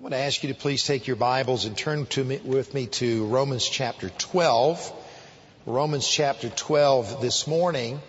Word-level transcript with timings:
I'm 0.00 0.04
going 0.04 0.12
to 0.12 0.26
ask 0.26 0.42
you 0.42 0.48
to 0.48 0.58
please 0.58 0.82
take 0.84 1.06
your 1.06 1.16
Bibles 1.16 1.66
and 1.66 1.76
turn 1.76 2.06
me, 2.24 2.40
with 2.42 2.72
me 2.72 2.86
to 2.86 3.26
Romans 3.26 3.68
chapter 3.68 4.08
12. 4.08 4.92
Romans 5.66 6.08
chapter 6.08 6.48
12 6.48 7.20
this 7.20 7.46
morning. 7.46 8.00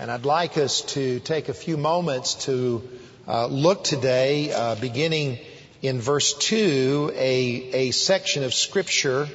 And 0.00 0.10
I'd 0.10 0.24
like 0.24 0.58
us 0.58 0.80
to 0.94 1.20
take 1.20 1.48
a 1.48 1.54
few 1.54 1.76
moments 1.76 2.34
to 2.46 2.82
uh, 3.28 3.46
look 3.46 3.84
today, 3.84 4.52
uh, 4.52 4.74
beginning 4.74 5.38
in 5.80 6.00
verse 6.00 6.34
2, 6.34 7.12
a, 7.14 7.20
a 7.20 7.90
section 7.92 8.42
of 8.42 8.52
scripture 8.52 9.28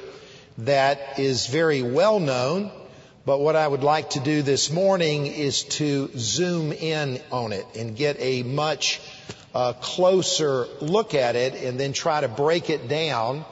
that 0.58 1.18
is 1.18 1.46
very 1.46 1.80
well 1.80 2.20
known. 2.20 2.70
But 3.24 3.40
what 3.40 3.56
I 3.56 3.66
would 3.66 3.82
like 3.82 4.10
to 4.10 4.20
do 4.20 4.42
this 4.42 4.70
morning 4.70 5.26
is 5.26 5.64
to 5.64 6.10
zoom 6.18 6.70
in 6.70 7.22
on 7.32 7.52
it 7.52 7.64
and 7.74 7.96
get 7.96 8.16
a 8.20 8.42
much 8.42 9.00
a 9.54 9.74
closer 9.80 10.66
look 10.80 11.14
at 11.14 11.36
it 11.36 11.54
and 11.54 11.80
then 11.80 11.92
try 11.92 12.20
to 12.20 12.28
break 12.28 12.70
it 12.70 12.88
down 12.88 13.44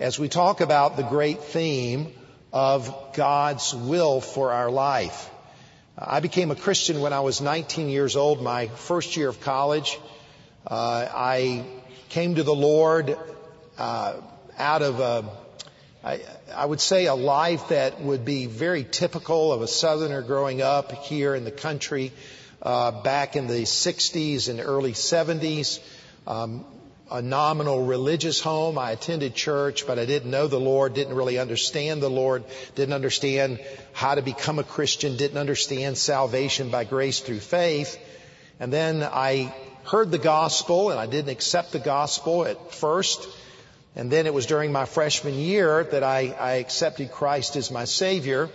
as 0.00 0.18
we 0.18 0.28
talk 0.28 0.60
about 0.60 0.96
the 0.96 1.02
great 1.02 1.42
theme 1.44 2.12
of 2.52 3.14
God's 3.14 3.74
will 3.74 4.20
for 4.20 4.52
our 4.52 4.70
life. 4.70 5.30
I 5.96 6.20
became 6.20 6.50
a 6.50 6.56
Christian 6.56 7.00
when 7.00 7.12
I 7.12 7.20
was 7.20 7.40
19 7.40 7.88
years 7.88 8.16
old, 8.16 8.42
my 8.42 8.68
first 8.68 9.16
year 9.16 9.28
of 9.28 9.40
college. 9.40 9.98
Uh, 10.66 11.06
I 11.12 11.64
came 12.08 12.36
to 12.36 12.42
the 12.42 12.54
Lord 12.54 13.16
uh, 13.78 14.14
out 14.58 14.82
of 14.82 15.00
a, 15.00 15.24
I, 16.02 16.20
I 16.54 16.64
would 16.64 16.80
say 16.80 17.06
a 17.06 17.14
life 17.14 17.68
that 17.68 18.00
would 18.00 18.24
be 18.24 18.46
very 18.46 18.84
typical 18.84 19.52
of 19.52 19.62
a 19.62 19.68
Southerner 19.68 20.22
growing 20.22 20.62
up 20.62 20.92
here 20.92 21.34
in 21.34 21.44
the 21.44 21.50
country 21.50 22.12
back 22.62 23.36
in 23.36 23.46
the 23.46 23.62
60s 23.62 24.48
and 24.48 24.60
early 24.60 24.92
70s. 24.92 25.80
Um, 26.26 26.64
a 27.12 27.20
nominal 27.20 27.84
religious 27.84 28.40
home. 28.40 28.78
I 28.78 28.92
attended 28.92 29.34
church, 29.34 29.86
but 29.86 29.98
I 29.98 30.06
didn't 30.06 30.30
know 30.30 30.46
the 30.46 30.58
Lord, 30.58 30.94
didn't 30.94 31.14
really 31.14 31.38
understand 31.38 32.02
the 32.02 32.08
Lord, 32.08 32.42
didn't 32.74 32.94
understand 32.94 33.60
how 33.92 34.14
to 34.14 34.22
become 34.22 34.58
a 34.58 34.64
Christian, 34.64 35.18
didn't 35.18 35.36
understand 35.36 35.98
salvation 35.98 36.70
by 36.70 36.84
grace 36.84 37.20
through 37.20 37.40
faith. 37.40 37.98
And 38.58 38.72
then 38.72 39.02
I 39.02 39.54
heard 39.84 40.10
the 40.10 40.18
gospel 40.18 40.90
and 40.90 40.98
I 40.98 41.06
didn't 41.06 41.30
accept 41.30 41.72
the 41.72 41.78
gospel 41.78 42.46
at 42.46 42.72
first. 42.72 43.28
And 43.94 44.10
then 44.10 44.26
it 44.26 44.32
was 44.32 44.46
during 44.46 44.72
my 44.72 44.86
freshman 44.86 45.34
year 45.34 45.84
that 45.84 46.02
I, 46.02 46.34
I 46.38 46.52
accepted 46.52 47.12
Christ 47.12 47.56
as 47.56 47.70
my 47.70 47.84
Savior. 47.84 48.48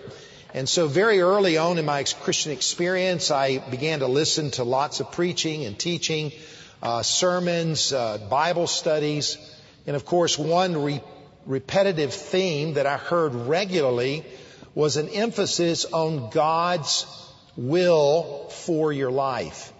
And 0.54 0.68
so 0.68 0.88
very 0.88 1.20
early 1.20 1.58
on 1.58 1.78
in 1.78 1.86
my 1.86 2.04
Christian 2.04 2.52
experience, 2.52 3.32
I 3.32 3.58
began 3.58 4.00
to 4.00 4.08
listen 4.08 4.52
to 4.52 4.64
lots 4.64 5.00
of 5.00 5.12
preaching 5.12 5.66
and 5.66 5.78
teaching, 5.78 6.32
uh, 6.82 7.04
sermons, 7.04 7.92
uh, 7.92 8.18
Bible 8.30 8.68
studies. 8.68 9.38
And 9.86 9.96
of 9.96 10.06
course, 10.06 10.38
one 10.38 10.84
re- 10.84 11.04
repetitive 11.46 12.14
theme 12.14 12.76
that 12.76 12.86
I 12.86 12.98
heard 12.98 13.36
regularly 13.36 14.24
was 14.74 14.96
an 14.98 15.10
emphasis 15.10 15.86
on 15.86 16.30
God's 16.30 17.06
will 17.58 18.50
for 18.50 18.94
your 18.94 19.12
life. 19.12 19.74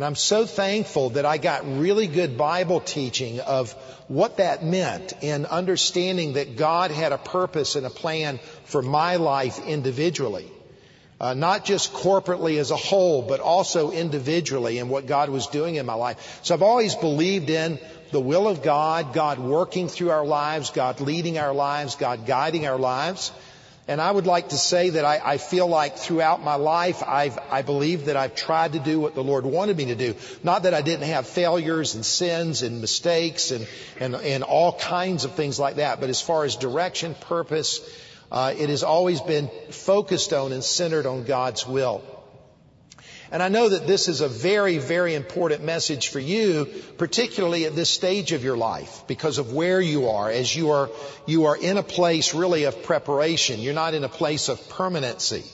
And 0.00 0.06
I'm 0.06 0.14
so 0.14 0.46
thankful 0.46 1.10
that 1.10 1.26
I 1.26 1.36
got 1.36 1.76
really 1.78 2.06
good 2.06 2.38
Bible 2.38 2.80
teaching 2.80 3.38
of 3.40 3.72
what 4.08 4.38
that 4.38 4.64
meant 4.64 5.12
in 5.20 5.44
understanding 5.44 6.32
that 6.32 6.56
God 6.56 6.90
had 6.90 7.12
a 7.12 7.18
purpose 7.18 7.76
and 7.76 7.84
a 7.84 7.90
plan 7.90 8.40
for 8.64 8.80
my 8.80 9.16
life 9.16 9.58
individually. 9.66 10.50
Uh, 11.20 11.34
not 11.34 11.66
just 11.66 11.92
corporately 11.92 12.56
as 12.56 12.70
a 12.70 12.76
whole, 12.76 13.20
but 13.20 13.40
also 13.40 13.90
individually 13.90 14.78
and 14.78 14.88
what 14.88 15.04
God 15.04 15.28
was 15.28 15.48
doing 15.48 15.74
in 15.74 15.84
my 15.84 15.92
life. 15.92 16.40
So 16.44 16.54
I've 16.54 16.62
always 16.62 16.94
believed 16.94 17.50
in 17.50 17.78
the 18.10 18.20
will 18.20 18.48
of 18.48 18.62
God, 18.62 19.12
God 19.12 19.38
working 19.38 19.88
through 19.88 20.12
our 20.12 20.24
lives, 20.24 20.70
God 20.70 21.02
leading 21.02 21.36
our 21.36 21.52
lives, 21.52 21.96
God 21.96 22.24
guiding 22.24 22.66
our 22.66 22.78
lives. 22.78 23.32
And 23.90 24.00
I 24.00 24.08
would 24.08 24.24
like 24.24 24.50
to 24.50 24.56
say 24.56 24.90
that 24.90 25.04
I, 25.04 25.20
I 25.32 25.36
feel 25.36 25.66
like 25.66 25.96
throughout 25.96 26.44
my 26.44 26.54
life, 26.54 27.02
I've, 27.04 27.36
I 27.50 27.62
believe 27.62 28.04
that 28.04 28.16
I've 28.16 28.36
tried 28.36 28.74
to 28.74 28.78
do 28.78 29.00
what 29.00 29.16
the 29.16 29.24
Lord 29.24 29.44
wanted 29.44 29.76
me 29.76 29.86
to 29.86 29.96
do. 29.96 30.14
Not 30.44 30.62
that 30.62 30.74
I 30.74 30.80
didn't 30.80 31.08
have 31.08 31.26
failures 31.26 31.96
and 31.96 32.06
sins 32.06 32.62
and 32.62 32.80
mistakes 32.80 33.50
and, 33.50 33.66
and, 33.98 34.14
and 34.14 34.44
all 34.44 34.74
kinds 34.74 35.24
of 35.24 35.32
things 35.32 35.58
like 35.58 35.74
that, 35.76 35.98
but 35.98 36.08
as 36.08 36.20
far 36.20 36.44
as 36.44 36.54
direction, 36.54 37.16
purpose, 37.16 37.80
uh, 38.30 38.54
it 38.56 38.68
has 38.68 38.84
always 38.84 39.20
been 39.22 39.50
focused 39.70 40.32
on 40.32 40.52
and 40.52 40.62
centered 40.62 41.06
on 41.06 41.24
God's 41.24 41.66
will. 41.66 42.00
And 43.32 43.42
I 43.42 43.48
know 43.48 43.68
that 43.68 43.86
this 43.86 44.08
is 44.08 44.20
a 44.20 44.28
very, 44.28 44.78
very 44.78 45.14
important 45.14 45.62
message 45.62 46.08
for 46.08 46.18
you, 46.18 46.66
particularly 46.98 47.64
at 47.64 47.76
this 47.76 47.88
stage 47.88 48.32
of 48.32 48.42
your 48.42 48.56
life, 48.56 49.04
because 49.06 49.38
of 49.38 49.52
where 49.52 49.80
you 49.80 50.08
are, 50.08 50.28
as 50.28 50.54
you 50.54 50.70
are, 50.70 50.90
you 51.26 51.46
are 51.46 51.56
in 51.56 51.76
a 51.76 51.82
place 51.82 52.34
really 52.34 52.64
of 52.64 52.82
preparation. 52.82 53.60
You're 53.60 53.74
not 53.74 53.94
in 53.94 54.02
a 54.02 54.08
place 54.08 54.48
of 54.48 54.68
permanency. 54.68 55.44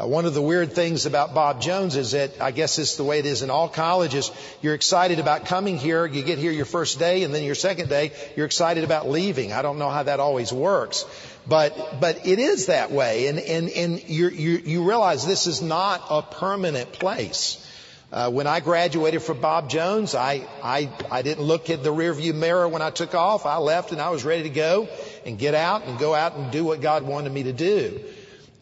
Uh, 0.00 0.06
one 0.06 0.26
of 0.26 0.34
the 0.34 0.42
weird 0.42 0.72
things 0.72 1.06
about 1.06 1.34
Bob 1.34 1.60
Jones 1.60 1.96
is 1.96 2.12
that 2.12 2.40
I 2.40 2.52
guess 2.52 2.78
it's 2.78 2.96
the 2.96 3.02
way 3.02 3.18
it 3.18 3.26
is 3.26 3.42
in 3.42 3.50
all 3.50 3.68
colleges. 3.68 4.30
You're 4.62 4.74
excited 4.74 5.18
about 5.18 5.46
coming 5.46 5.76
here. 5.76 6.06
You 6.06 6.22
get 6.22 6.38
here 6.38 6.52
your 6.52 6.66
first 6.66 7.00
day 7.00 7.24
and 7.24 7.34
then 7.34 7.42
your 7.42 7.56
second 7.56 7.88
day, 7.88 8.12
you're 8.36 8.46
excited 8.46 8.84
about 8.84 9.08
leaving. 9.08 9.52
I 9.52 9.62
don't 9.62 9.78
know 9.78 9.90
how 9.90 10.04
that 10.04 10.20
always 10.20 10.52
works. 10.52 11.04
But, 11.48 12.00
but 12.00 12.26
it 12.26 12.38
is 12.38 12.66
that 12.66 12.92
way. 12.92 13.26
And, 13.26 13.40
and, 13.40 13.68
and 13.70 14.08
you 14.08 14.28
you, 14.28 14.88
realize 14.88 15.26
this 15.26 15.46
is 15.46 15.62
not 15.62 16.04
a 16.10 16.22
permanent 16.22 16.92
place. 16.92 17.64
Uh, 18.12 18.30
when 18.30 18.46
I 18.46 18.60
graduated 18.60 19.22
from 19.22 19.40
Bob 19.40 19.68
Jones, 19.68 20.14
I, 20.14 20.46
I, 20.62 20.90
I 21.10 21.22
didn't 21.22 21.44
look 21.44 21.70
at 21.70 21.82
the 21.82 21.92
rearview 21.92 22.34
mirror 22.34 22.68
when 22.68 22.82
I 22.82 22.90
took 22.90 23.14
off. 23.14 23.46
I 23.46 23.56
left 23.56 23.92
and 23.92 24.00
I 24.00 24.10
was 24.10 24.24
ready 24.24 24.44
to 24.44 24.50
go 24.50 24.88
and 25.26 25.38
get 25.38 25.54
out 25.54 25.86
and 25.86 25.98
go 25.98 26.14
out 26.14 26.36
and 26.36 26.52
do 26.52 26.64
what 26.64 26.80
God 26.80 27.02
wanted 27.02 27.32
me 27.32 27.44
to 27.44 27.52
do. 27.52 28.00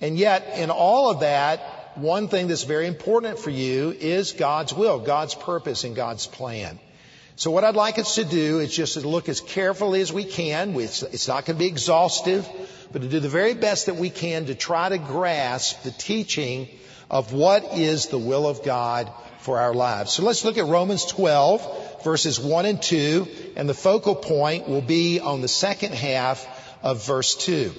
And 0.00 0.18
yet, 0.18 0.58
in 0.58 0.70
all 0.70 1.10
of 1.10 1.20
that, 1.20 1.60
one 1.96 2.28
thing 2.28 2.48
that's 2.48 2.64
very 2.64 2.86
important 2.86 3.38
for 3.38 3.50
you 3.50 3.90
is 3.90 4.32
God's 4.32 4.74
will, 4.74 4.98
God's 4.98 5.34
purpose, 5.34 5.84
and 5.84 5.96
God's 5.96 6.26
plan. 6.26 6.78
So 7.36 7.50
what 7.50 7.64
I'd 7.64 7.74
like 7.74 7.98
us 7.98 8.14
to 8.14 8.24
do 8.24 8.60
is 8.60 8.74
just 8.74 8.94
to 8.94 9.06
look 9.06 9.28
as 9.28 9.40
carefully 9.40 10.00
as 10.00 10.12
we 10.12 10.24
can. 10.24 10.74
It's, 10.78 11.28
not 11.28 11.44
going 11.44 11.56
to 11.56 11.58
be 11.58 11.66
exhaustive, 11.66 12.48
but 12.92 13.02
to 13.02 13.08
do 13.08 13.20
the 13.20 13.28
very 13.28 13.54
best 13.54 13.86
that 13.86 13.96
we 13.96 14.10
can 14.10 14.46
to 14.46 14.54
try 14.54 14.88
to 14.88 14.98
grasp 14.98 15.82
the 15.82 15.90
teaching 15.90 16.68
of 17.10 17.32
what 17.32 17.74
is 17.74 18.06
the 18.06 18.18
will 18.18 18.46
of 18.46 18.64
God 18.64 19.10
for 19.40 19.60
our 19.60 19.74
lives. 19.74 20.12
So 20.12 20.22
let's 20.22 20.44
look 20.44 20.58
at 20.58 20.64
Romans 20.64 21.04
12 21.04 22.04
verses 22.04 22.40
1 22.40 22.66
and 22.66 22.82
2 22.82 23.26
and 23.56 23.68
the 23.68 23.74
focal 23.74 24.14
point 24.14 24.68
will 24.68 24.80
be 24.80 25.20
on 25.20 25.40
the 25.40 25.48
second 25.48 25.92
half 25.94 26.46
of 26.82 27.06
verse 27.06 27.34
2. 27.34 27.72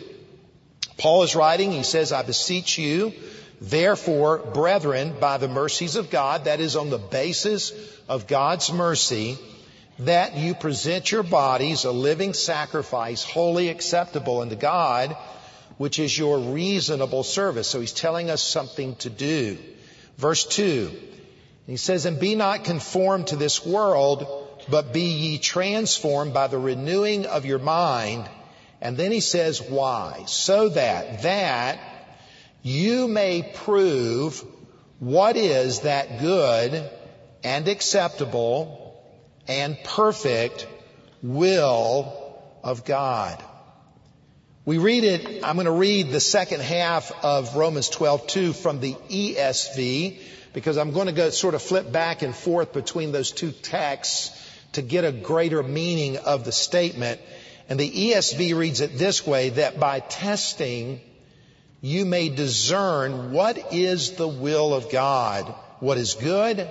Paul 0.97 1.23
is 1.23 1.35
writing, 1.35 1.71
he 1.71 1.83
says, 1.83 2.11
I 2.11 2.23
beseech 2.23 2.77
you, 2.77 3.13
therefore, 3.61 4.39
brethren, 4.39 5.15
by 5.19 5.37
the 5.37 5.47
mercies 5.47 5.95
of 5.95 6.09
God, 6.09 6.45
that 6.45 6.59
is 6.59 6.75
on 6.75 6.89
the 6.89 6.97
basis 6.97 7.71
of 8.09 8.27
God's 8.27 8.71
mercy, 8.71 9.37
that 9.99 10.35
you 10.35 10.53
present 10.53 11.11
your 11.11 11.23
bodies 11.23 11.83
a 11.83 11.91
living 11.91 12.33
sacrifice, 12.33 13.23
wholly 13.23 13.69
acceptable 13.69 14.41
unto 14.41 14.55
God, 14.55 15.15
which 15.77 15.99
is 15.99 16.17
your 16.17 16.39
reasonable 16.39 17.23
service. 17.23 17.67
So 17.67 17.79
he's 17.79 17.93
telling 17.93 18.29
us 18.29 18.41
something 18.41 18.95
to 18.97 19.09
do. 19.09 19.57
Verse 20.17 20.45
2, 20.45 20.91
he 21.67 21.77
says, 21.77 22.05
And 22.05 22.19
be 22.19 22.35
not 22.35 22.63
conformed 22.63 23.27
to 23.27 23.35
this 23.35 23.63
world, 23.63 24.25
but 24.69 24.93
be 24.93 25.01
ye 25.01 25.37
transformed 25.37 26.33
by 26.33 26.47
the 26.47 26.57
renewing 26.57 27.27
of 27.27 27.45
your 27.45 27.59
mind. 27.59 28.27
And 28.81 28.97
then 28.97 29.11
he 29.11 29.19
says, 29.19 29.61
why? 29.61 30.23
So 30.27 30.69
that, 30.69 31.23
that 31.23 31.79
you 32.61 33.07
may 33.07 33.41
prove 33.41 34.43
what 34.99 35.35
is 35.38 35.81
that 35.81 36.19
good 36.19 36.89
and 37.43 37.67
acceptable 37.67 39.01
and 39.47 39.77
perfect 39.83 40.67
will 41.21 42.13
of 42.63 42.85
God. 42.85 43.44
We 44.65 44.79
read 44.79 45.06
it, 45.06 45.45
I'm 45.45 45.56
going 45.56 45.65
to 45.65 45.71
read 45.71 46.09
the 46.09 46.19
second 46.19 46.62
half 46.62 47.24
of 47.24 47.56
Romans 47.56 47.89
12:2 47.89 48.53
from 48.53 48.81
the 48.81 48.95
ESV 49.09 50.19
because 50.53 50.77
I'm 50.77 50.91
going 50.91 51.06
to 51.06 51.13
go 51.13 51.29
sort 51.29 51.53
of 51.56 51.62
flip 51.62 51.89
back 51.89 52.21
and 52.21 52.35
forth 52.35 52.74
between 52.74 53.13
those 53.13 53.31
two 53.31 53.51
texts 53.51 54.31
to 54.74 54.81
get 54.81 55.06
a 55.06 55.12
greater 55.12 55.63
meaning 55.63 56.18
of 56.18 56.44
the 56.44 56.51
statement. 56.51 57.21
And 57.69 57.79
the 57.79 57.89
ESV 57.89 58.55
reads 58.55 58.81
it 58.81 58.97
this 58.97 59.25
way, 59.27 59.49
that 59.49 59.79
by 59.79 59.99
testing, 59.99 61.01
you 61.81 62.05
may 62.05 62.29
discern 62.29 63.31
what 63.31 63.73
is 63.73 64.11
the 64.11 64.27
will 64.27 64.73
of 64.73 64.89
God, 64.89 65.53
what 65.79 65.97
is 65.97 66.13
good 66.15 66.67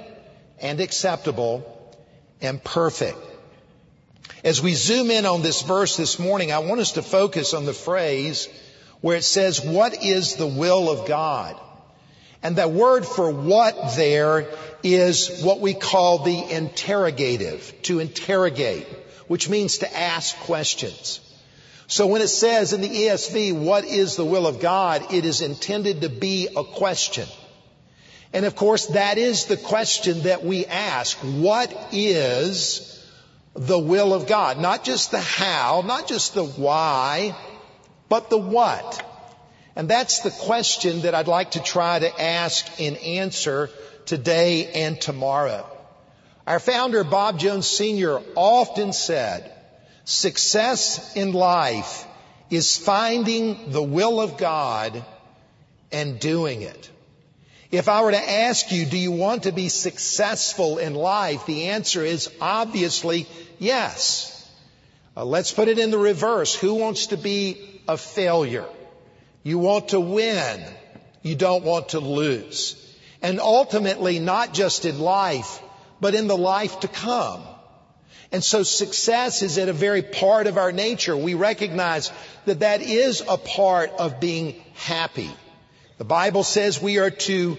and 0.60 0.81
acceptable 0.81 1.94
and 2.40 2.62
perfect. 2.62 3.19
As 4.43 4.62
we 4.62 4.75
zoom 4.75 5.10
in 5.10 5.26
on 5.26 5.43
this 5.43 5.62
verse 5.62 5.96
this 5.96 6.19
morning, 6.19 6.52
I 6.52 6.60
want 6.60 6.81
us 6.81 6.93
to 6.93 7.02
focus 7.02 7.52
on 7.52 7.66
the 7.66 7.72
phrase 7.72 8.48
where 9.00 9.16
it 9.16 9.25
says, 9.25 9.60
what 9.60 10.04
is 10.04 10.37
the 10.37 10.46
will 10.46 10.90
of 10.90 11.06
God? 11.06 11.60
And 12.43 12.56
that 12.56 12.70
word 12.70 13.04
for 13.04 13.31
what 13.31 13.96
there 13.96 14.46
is 14.82 15.43
what 15.43 15.60
we 15.60 15.75
call 15.75 16.19
the 16.25 16.50
interrogative, 16.50 17.75
to 17.82 17.98
interrogate. 17.98 18.87
Which 19.28 19.49
means 19.49 19.78
to 19.78 19.96
ask 19.96 20.37
questions. 20.40 21.20
So 21.88 22.06
when 22.08 22.23
it 22.23 22.28
says 22.28 22.73
in 22.73 22.81
the 22.81 22.88
ESV, 22.88 23.52
what 23.52 23.84
is 23.84 24.17
the 24.17 24.25
will 24.25 24.46
of 24.46 24.61
God, 24.61 25.12
it 25.12 25.25
is 25.25 25.40
intended 25.40 26.00
to 26.00 26.08
be 26.08 26.49
a 26.55 26.64
question. 26.64 27.28
And 28.32 28.44
of 28.44 28.56
course, 28.56 28.87
that 28.87 29.19
is 29.19 29.44
the 29.44 29.56
question 29.56 30.23
that 30.23 30.44
we 30.44 30.67
ask. 30.67 31.17
What 31.19 31.73
is 31.93 32.93
the 33.55 33.78
will 33.78 34.12
of 34.12 34.26
God? 34.26 34.58
Not 34.58 34.84
just 34.84 35.12
the 35.12 35.20
how, 35.20 35.82
not 35.87 36.08
just 36.08 36.34
the 36.34 36.44
why, 36.44 37.37
but 38.08 38.31
the 38.31 38.38
what. 38.38 39.02
And 39.76 39.88
that's 39.88 40.20
the 40.20 40.31
question 40.31 41.02
that 41.02 41.14
I'd 41.14 41.29
like 41.29 41.52
to 41.52 41.62
try 41.62 41.99
to 41.99 42.20
ask 42.20 42.67
and 42.81 42.96
answer 42.96 43.70
today 44.06 44.72
and 44.72 45.00
tomorrow. 45.00 45.75
Our 46.46 46.60
founder, 46.60 47.02
Bob 47.02 47.38
Jones 47.38 47.66
Sr., 47.66 48.20
often 48.37 48.93
said, 48.93 49.52
success 50.04 51.16
in 51.16 51.32
life 51.32 52.06
is 52.50 52.78
finding 52.78 53.72
the 53.72 53.82
will 53.82 54.20
of 54.20 54.37
God 54.37 55.04
and 55.90 56.20
doing 56.20 56.62
it. 56.62 56.90
If 57.72 57.88
I 57.88 58.02
were 58.02 58.12
to 58.12 58.31
ask 58.31 58.70
you, 58.70 58.87
do 58.87 58.96
you 58.96 59.10
want 59.10 59.43
to 59.43 59.52
be 59.52 59.69
successful 59.69 60.78
in 60.78 60.94
life? 60.94 61.46
The 61.46 61.64
answer 61.69 62.04
is 62.04 62.31
obviously 62.40 63.26
yes. 63.58 64.32
Uh, 65.16 65.25
let's 65.25 65.50
put 65.50 65.66
it 65.66 65.81
in 65.81 65.90
the 65.90 65.98
reverse. 65.98 66.54
Who 66.54 66.75
wants 66.75 67.08
to 67.08 67.16
be 67.16 67.81
a 67.88 67.96
failure? 67.96 68.69
You 69.43 69.58
want 69.58 69.88
to 69.88 70.00
win. 70.00 70.64
You 71.22 71.34
don't 71.34 71.64
want 71.64 71.88
to 71.90 72.00
lose. 72.00 72.76
And 73.20 73.40
ultimately, 73.40 74.20
not 74.20 74.54
just 74.54 74.84
in 74.84 75.00
life, 75.00 75.60
but 76.00 76.14
in 76.14 76.26
the 76.26 76.37
life 76.37 76.81
to 76.81 76.88
come. 76.88 77.43
And 78.32 78.43
so 78.43 78.62
success 78.62 79.43
is 79.43 79.56
at 79.58 79.69
a 79.69 79.72
very 79.72 80.02
part 80.02 80.46
of 80.46 80.58
our 80.58 80.72
nature. 80.72 81.16
We 81.16 81.34
recognize 81.34 82.10
that 82.44 82.60
that 82.60 82.82
is 82.82 83.22
a 83.26 83.37
part 83.37 83.90
of 83.98 84.20
being 84.20 84.62
happy. 84.75 85.31
The 85.98 86.04
Bible 86.04 86.43
says 86.43 86.82
we 86.82 86.98
are 86.98 87.10
to 87.10 87.56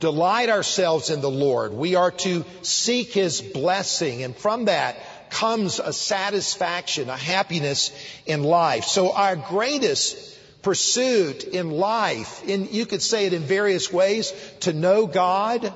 delight 0.00 0.48
ourselves 0.48 1.10
in 1.10 1.20
the 1.20 1.30
Lord. 1.30 1.72
We 1.72 1.94
are 1.94 2.10
to 2.10 2.44
seek 2.62 3.12
His 3.12 3.40
blessing. 3.40 4.22
And 4.22 4.34
from 4.34 4.66
that 4.66 4.96
comes 5.30 5.78
a 5.78 5.92
satisfaction, 5.92 7.10
a 7.10 7.16
happiness 7.16 7.92
in 8.24 8.42
life. 8.42 8.84
So 8.84 9.12
our 9.12 9.36
greatest 9.36 10.36
pursuit 10.62 11.44
in 11.44 11.70
life, 11.70 12.42
and 12.48 12.70
you 12.70 12.86
could 12.86 13.02
say 13.02 13.26
it 13.26 13.32
in 13.32 13.42
various 13.42 13.92
ways, 13.92 14.32
to 14.60 14.72
know 14.72 15.06
God, 15.06 15.72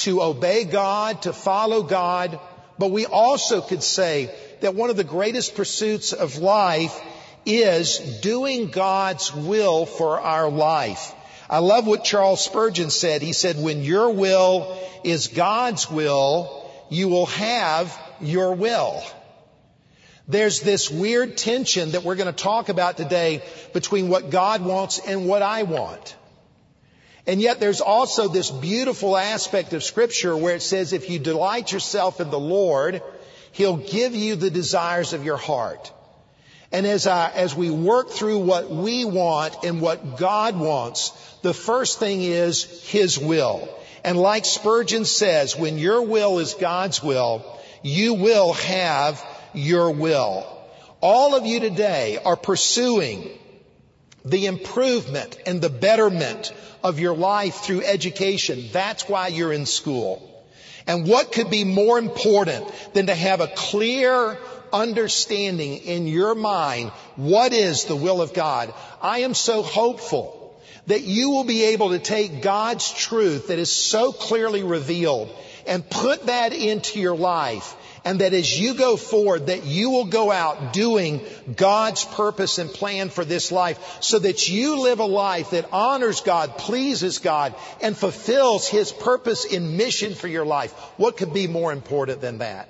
to 0.00 0.22
obey 0.22 0.64
God, 0.64 1.22
to 1.22 1.32
follow 1.32 1.82
God. 1.82 2.38
But 2.78 2.90
we 2.90 3.06
also 3.06 3.60
could 3.60 3.82
say 3.82 4.34
that 4.60 4.74
one 4.74 4.90
of 4.90 4.96
the 4.96 5.04
greatest 5.04 5.54
pursuits 5.54 6.12
of 6.12 6.38
life 6.38 6.98
is 7.46 7.98
doing 8.20 8.68
God's 8.68 9.34
will 9.34 9.86
for 9.86 10.20
our 10.20 10.50
life. 10.50 11.14
I 11.48 11.58
love 11.58 11.86
what 11.86 12.04
Charles 12.04 12.44
Spurgeon 12.44 12.90
said. 12.90 13.22
He 13.22 13.32
said, 13.32 13.56
when 13.56 13.82
your 13.82 14.10
will 14.10 14.78
is 15.02 15.28
God's 15.28 15.90
will, 15.90 16.70
you 16.90 17.08
will 17.08 17.26
have 17.26 17.98
your 18.20 18.54
will. 18.54 19.02
There's 20.28 20.60
this 20.60 20.90
weird 20.90 21.36
tension 21.36 21.90
that 21.92 22.04
we're 22.04 22.14
going 22.14 22.32
to 22.32 22.42
talk 22.44 22.68
about 22.68 22.96
today 22.96 23.42
between 23.72 24.08
what 24.08 24.30
God 24.30 24.62
wants 24.64 25.00
and 25.00 25.26
what 25.26 25.42
I 25.42 25.64
want. 25.64 26.14
And 27.26 27.40
yet 27.40 27.60
there's 27.60 27.80
also 27.80 28.28
this 28.28 28.50
beautiful 28.50 29.16
aspect 29.16 29.72
of 29.72 29.84
scripture 29.84 30.36
where 30.36 30.54
it 30.54 30.62
says 30.62 30.92
if 30.92 31.10
you 31.10 31.18
delight 31.18 31.72
yourself 31.72 32.20
in 32.20 32.30
the 32.30 32.38
Lord, 32.38 33.02
He'll 33.52 33.76
give 33.76 34.14
you 34.14 34.36
the 34.36 34.50
desires 34.50 35.12
of 35.12 35.24
your 35.24 35.36
heart. 35.36 35.92
And 36.72 36.86
as, 36.86 37.06
I, 37.06 37.30
as 37.30 37.54
we 37.54 37.68
work 37.68 38.10
through 38.10 38.38
what 38.38 38.70
we 38.70 39.04
want 39.04 39.64
and 39.64 39.80
what 39.80 40.18
God 40.18 40.56
wants, 40.56 41.10
the 41.42 41.52
first 41.52 41.98
thing 41.98 42.22
is 42.22 42.62
His 42.88 43.18
will. 43.18 43.68
And 44.04 44.16
like 44.16 44.44
Spurgeon 44.44 45.04
says, 45.04 45.56
when 45.56 45.78
your 45.78 46.02
will 46.02 46.38
is 46.38 46.54
God's 46.54 47.02
will, 47.02 47.44
you 47.82 48.14
will 48.14 48.52
have 48.52 49.22
your 49.52 49.90
will. 49.90 50.46
All 51.00 51.34
of 51.34 51.44
you 51.44 51.60
today 51.60 52.18
are 52.24 52.36
pursuing 52.36 53.28
the 54.24 54.46
improvement 54.46 55.38
and 55.46 55.60
the 55.60 55.70
betterment 55.70 56.52
of 56.82 56.98
your 56.98 57.16
life 57.16 57.56
through 57.56 57.82
education. 57.82 58.68
That's 58.72 59.08
why 59.08 59.28
you're 59.28 59.52
in 59.52 59.66
school. 59.66 60.26
And 60.86 61.06
what 61.06 61.32
could 61.32 61.50
be 61.50 61.64
more 61.64 61.98
important 61.98 62.66
than 62.94 63.06
to 63.06 63.14
have 63.14 63.40
a 63.40 63.46
clear 63.46 64.38
understanding 64.72 65.78
in 65.78 66.06
your 66.06 66.34
mind 66.34 66.90
what 67.16 67.52
is 67.52 67.84
the 67.84 67.96
will 67.96 68.22
of 68.22 68.34
God? 68.34 68.72
I 69.02 69.20
am 69.20 69.34
so 69.34 69.62
hopeful 69.62 70.60
that 70.86 71.02
you 71.02 71.30
will 71.30 71.44
be 71.44 71.64
able 71.64 71.90
to 71.90 71.98
take 71.98 72.42
God's 72.42 72.92
truth 72.92 73.48
that 73.48 73.58
is 73.58 73.70
so 73.70 74.12
clearly 74.12 74.62
revealed 74.62 75.34
and 75.66 75.88
put 75.88 76.26
that 76.26 76.52
into 76.52 76.98
your 76.98 77.16
life 77.16 77.76
and 78.04 78.20
that 78.20 78.32
as 78.32 78.58
you 78.58 78.74
go 78.74 78.96
forward 78.96 79.46
that 79.46 79.64
you 79.64 79.90
will 79.90 80.06
go 80.06 80.30
out 80.30 80.72
doing 80.72 81.20
God's 81.56 82.04
purpose 82.04 82.58
and 82.58 82.70
plan 82.70 83.10
for 83.10 83.24
this 83.24 83.52
life 83.52 83.98
so 84.00 84.18
that 84.18 84.48
you 84.48 84.80
live 84.82 85.00
a 85.00 85.04
life 85.04 85.50
that 85.50 85.68
honors 85.72 86.20
God, 86.20 86.56
pleases 86.58 87.18
God, 87.18 87.54
and 87.82 87.96
fulfills 87.96 88.68
His 88.68 88.92
purpose 88.92 89.52
and 89.52 89.76
mission 89.76 90.14
for 90.14 90.28
your 90.28 90.46
life. 90.46 90.72
What 90.96 91.16
could 91.16 91.32
be 91.32 91.46
more 91.46 91.72
important 91.72 92.20
than 92.20 92.38
that? 92.38 92.68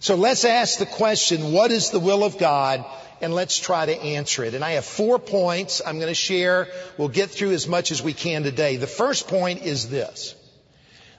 So 0.00 0.16
let's 0.16 0.44
ask 0.44 0.78
the 0.78 0.86
question, 0.86 1.52
what 1.52 1.70
is 1.70 1.90
the 1.90 2.00
will 2.00 2.24
of 2.24 2.38
God? 2.38 2.84
And 3.20 3.32
let's 3.32 3.56
try 3.56 3.86
to 3.86 3.96
answer 3.96 4.42
it. 4.42 4.54
And 4.54 4.64
I 4.64 4.72
have 4.72 4.84
four 4.84 5.20
points 5.20 5.80
I'm 5.86 6.00
going 6.00 6.10
to 6.10 6.14
share. 6.14 6.66
We'll 6.98 7.06
get 7.06 7.30
through 7.30 7.52
as 7.52 7.68
much 7.68 7.92
as 7.92 8.02
we 8.02 8.12
can 8.12 8.42
today. 8.42 8.78
The 8.78 8.88
first 8.88 9.28
point 9.28 9.62
is 9.62 9.88
this 9.88 10.34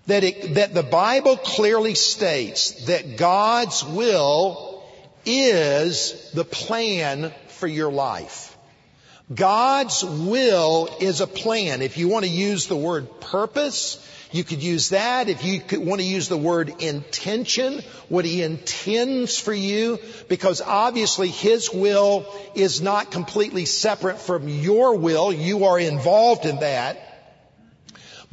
that, 0.07 0.23
it, 0.23 0.55
that 0.55 0.73
the 0.73 0.83
Bible 0.83 1.37
clearly 1.37 1.95
states 1.95 2.85
that 2.85 3.17
God's 3.17 3.83
will 3.83 4.83
is 5.25 6.31
the 6.33 6.43
plan 6.43 7.31
for 7.47 7.67
your 7.67 7.91
life. 7.91 8.57
God's 9.33 10.03
will 10.03 10.89
is 10.99 11.21
a 11.21 11.27
plan. 11.27 11.81
If 11.81 11.97
you 11.97 12.09
want 12.09 12.25
to 12.25 12.31
use 12.31 12.67
the 12.67 12.75
word 12.75 13.21
purpose, 13.21 13.97
you 14.33 14.43
could 14.43 14.61
use 14.61 14.89
that. 14.89 15.29
If 15.29 15.45
you 15.45 15.61
want 15.79 16.01
to 16.01 16.07
use 16.07 16.27
the 16.27 16.37
word 16.37 16.81
intention, 16.81 17.81
what 18.09 18.25
he 18.25 18.41
intends 18.41 19.39
for 19.39 19.53
you, 19.53 19.99
because 20.27 20.59
obviously 20.59 21.29
his 21.29 21.71
will 21.71 22.25
is 22.55 22.81
not 22.81 23.11
completely 23.11 23.65
separate 23.65 24.19
from 24.19 24.49
your 24.49 24.97
will. 24.97 25.31
You 25.31 25.65
are 25.65 25.79
involved 25.79 26.45
in 26.45 26.59
that. 26.59 27.02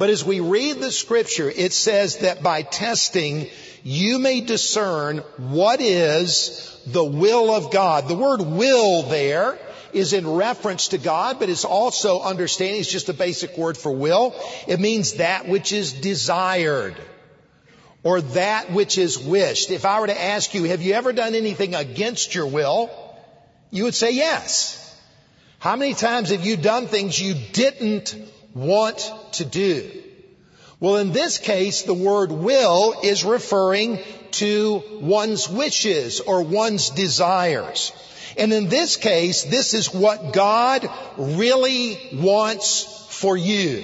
But 0.01 0.09
as 0.09 0.25
we 0.25 0.39
read 0.39 0.79
the 0.79 0.89
scripture, 0.89 1.47
it 1.47 1.73
says 1.73 2.17
that 2.25 2.41
by 2.41 2.63
testing, 2.63 3.47
you 3.83 4.17
may 4.17 4.41
discern 4.41 5.19
what 5.37 5.79
is 5.79 6.75
the 6.87 7.03
will 7.03 7.53
of 7.53 7.69
God. 7.69 8.07
The 8.07 8.15
word 8.15 8.41
will 8.41 9.03
there 9.03 9.59
is 9.93 10.13
in 10.13 10.27
reference 10.27 10.87
to 10.87 10.97
God, 10.97 11.37
but 11.37 11.51
it's 11.51 11.65
also 11.65 12.19
understanding. 12.19 12.81
It's 12.81 12.91
just 12.91 13.09
a 13.09 13.13
basic 13.13 13.55
word 13.59 13.77
for 13.77 13.91
will. 13.91 14.33
It 14.67 14.79
means 14.79 15.13
that 15.17 15.47
which 15.47 15.71
is 15.71 15.93
desired 15.93 16.95
or 18.01 18.21
that 18.21 18.71
which 18.71 18.97
is 18.97 19.19
wished. 19.19 19.69
If 19.69 19.85
I 19.85 19.99
were 19.99 20.07
to 20.07 20.19
ask 20.19 20.55
you, 20.55 20.63
have 20.63 20.81
you 20.81 20.95
ever 20.95 21.13
done 21.13 21.35
anything 21.35 21.75
against 21.75 22.33
your 22.33 22.47
will? 22.47 22.89
You 23.69 23.83
would 23.83 23.93
say 23.93 24.15
yes. 24.15 24.79
How 25.59 25.75
many 25.75 25.93
times 25.93 26.31
have 26.31 26.43
you 26.43 26.57
done 26.57 26.87
things 26.87 27.21
you 27.21 27.35
didn't 27.35 28.15
want 28.53 29.11
to 29.33 29.45
do. 29.45 29.89
Well, 30.79 30.97
in 30.97 31.11
this 31.11 31.37
case, 31.37 31.83
the 31.83 31.93
word 31.93 32.31
will 32.31 32.95
is 33.03 33.23
referring 33.23 33.99
to 34.31 34.81
one's 34.99 35.47
wishes 35.47 36.19
or 36.21 36.41
one's 36.41 36.89
desires. 36.89 37.93
And 38.37 38.51
in 38.51 38.69
this 38.69 38.97
case, 38.97 39.43
this 39.43 39.73
is 39.73 39.93
what 39.93 40.33
God 40.33 40.89
really 41.17 41.99
wants 42.13 43.07
for 43.11 43.37
you. 43.37 43.83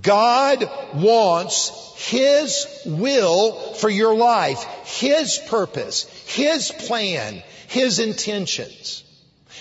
God 0.00 0.68
wants 0.94 1.94
His 1.96 2.66
will 2.84 3.74
for 3.74 3.88
your 3.88 4.14
life, 4.14 4.62
His 4.84 5.38
purpose, 5.48 6.04
His 6.26 6.70
plan, 6.70 7.42
His 7.68 7.98
intentions. 7.98 9.04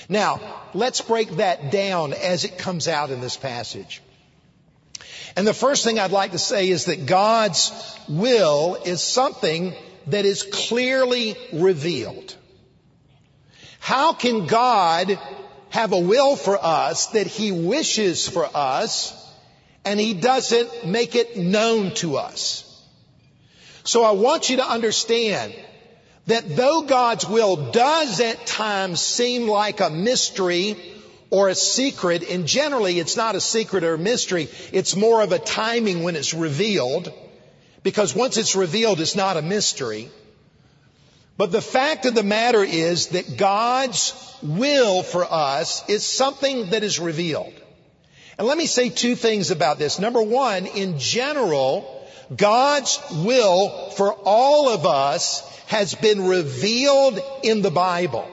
Now, 0.10 0.42
let's 0.74 1.02
break 1.02 1.38
that 1.38 1.72
down 1.72 2.14
as 2.14 2.44
it 2.44 2.58
comes 2.58 2.88
out 2.88 3.10
in 3.10 3.22
this 3.22 3.38
passage. 3.38 4.02
And 5.36 5.48
the 5.48 5.54
first 5.54 5.84
thing 5.84 6.00
I'd 6.00 6.12
like 6.12 6.32
to 6.32 6.40
say 6.40 6.70
is 6.70 6.86
that 6.86 7.06
God's 7.06 7.72
will 8.08 8.78
is 8.86 9.02
something 9.02 9.74
that 10.08 10.26
is 10.26 10.44
clearly 10.44 11.36
revealed. 11.54 12.36
How 13.80 14.14
can 14.14 14.48
God 14.48 15.20
have 15.70 15.92
a 15.92 16.00
will 16.00 16.36
for 16.36 16.58
us 16.62 17.08
that 17.08 17.28
He 17.28 17.52
wishes 17.52 18.28
for 18.28 18.50
us 18.54 19.14
and 19.84 20.00
He 20.00 20.14
doesn't 20.14 20.86
make 20.86 21.16
it 21.16 21.38
known 21.38 21.94
to 21.96 22.18
us? 22.18 22.70
So 23.84 24.04
I 24.04 24.12
want 24.12 24.50
you 24.50 24.58
to 24.58 24.66
understand 24.66 25.54
that 26.28 26.56
though 26.56 26.84
God's 26.84 27.28
will 27.28 27.72
does 27.72 28.22
at 28.22 28.46
times 28.46 29.02
seem 29.02 29.48
like 29.48 29.82
a 29.82 29.90
mystery 29.90 30.78
or 31.34 31.50
a 31.50 31.56
secret, 31.56 32.22
and 32.30 32.46
generally 32.46 33.00
it's 33.00 33.18
not 33.18 33.36
a 33.36 33.42
secret 33.42 33.84
or 33.84 33.96
a 33.96 33.98
mystery, 33.98 34.48
it's 34.72 34.96
more 34.96 35.24
of 35.24 35.32
a 35.32 35.40
timing 35.40 36.04
when 36.04 36.16
it's 36.16 36.32
revealed, 36.32 37.12
because 37.82 38.16
once 38.16 38.38
it's 38.38 38.56
revealed, 38.56 39.02
it's 39.02 39.16
not 39.16 39.36
a 39.36 39.42
mystery. 39.42 40.12
But 41.36 41.52
the 41.52 41.60
fact 41.60 42.06
of 42.06 42.14
the 42.14 42.22
matter 42.22 42.64
is 42.64 43.08
that 43.08 43.36
God's 43.36 44.14
will 44.44 45.02
for 45.02 45.26
us 45.28 45.84
is 45.90 46.06
something 46.06 46.70
that 46.70 46.84
is 46.84 47.00
revealed. 47.00 47.54
And 48.38 48.46
let 48.48 48.56
me 48.56 48.68
say 48.68 48.90
two 48.90 49.16
things 49.16 49.50
about 49.50 49.80
this. 49.80 49.98
Number 49.98 50.22
one, 50.22 50.68
in 50.68 51.00
general, 51.00 52.08
God's 52.36 53.00
will 53.12 53.90
for 53.98 54.14
all 54.14 54.70
of 54.70 54.86
us 54.86 55.42
has 55.66 55.96
been 55.96 56.28
revealed 56.28 57.20
in 57.42 57.64
the 57.64 57.72
Bible. 57.72 58.30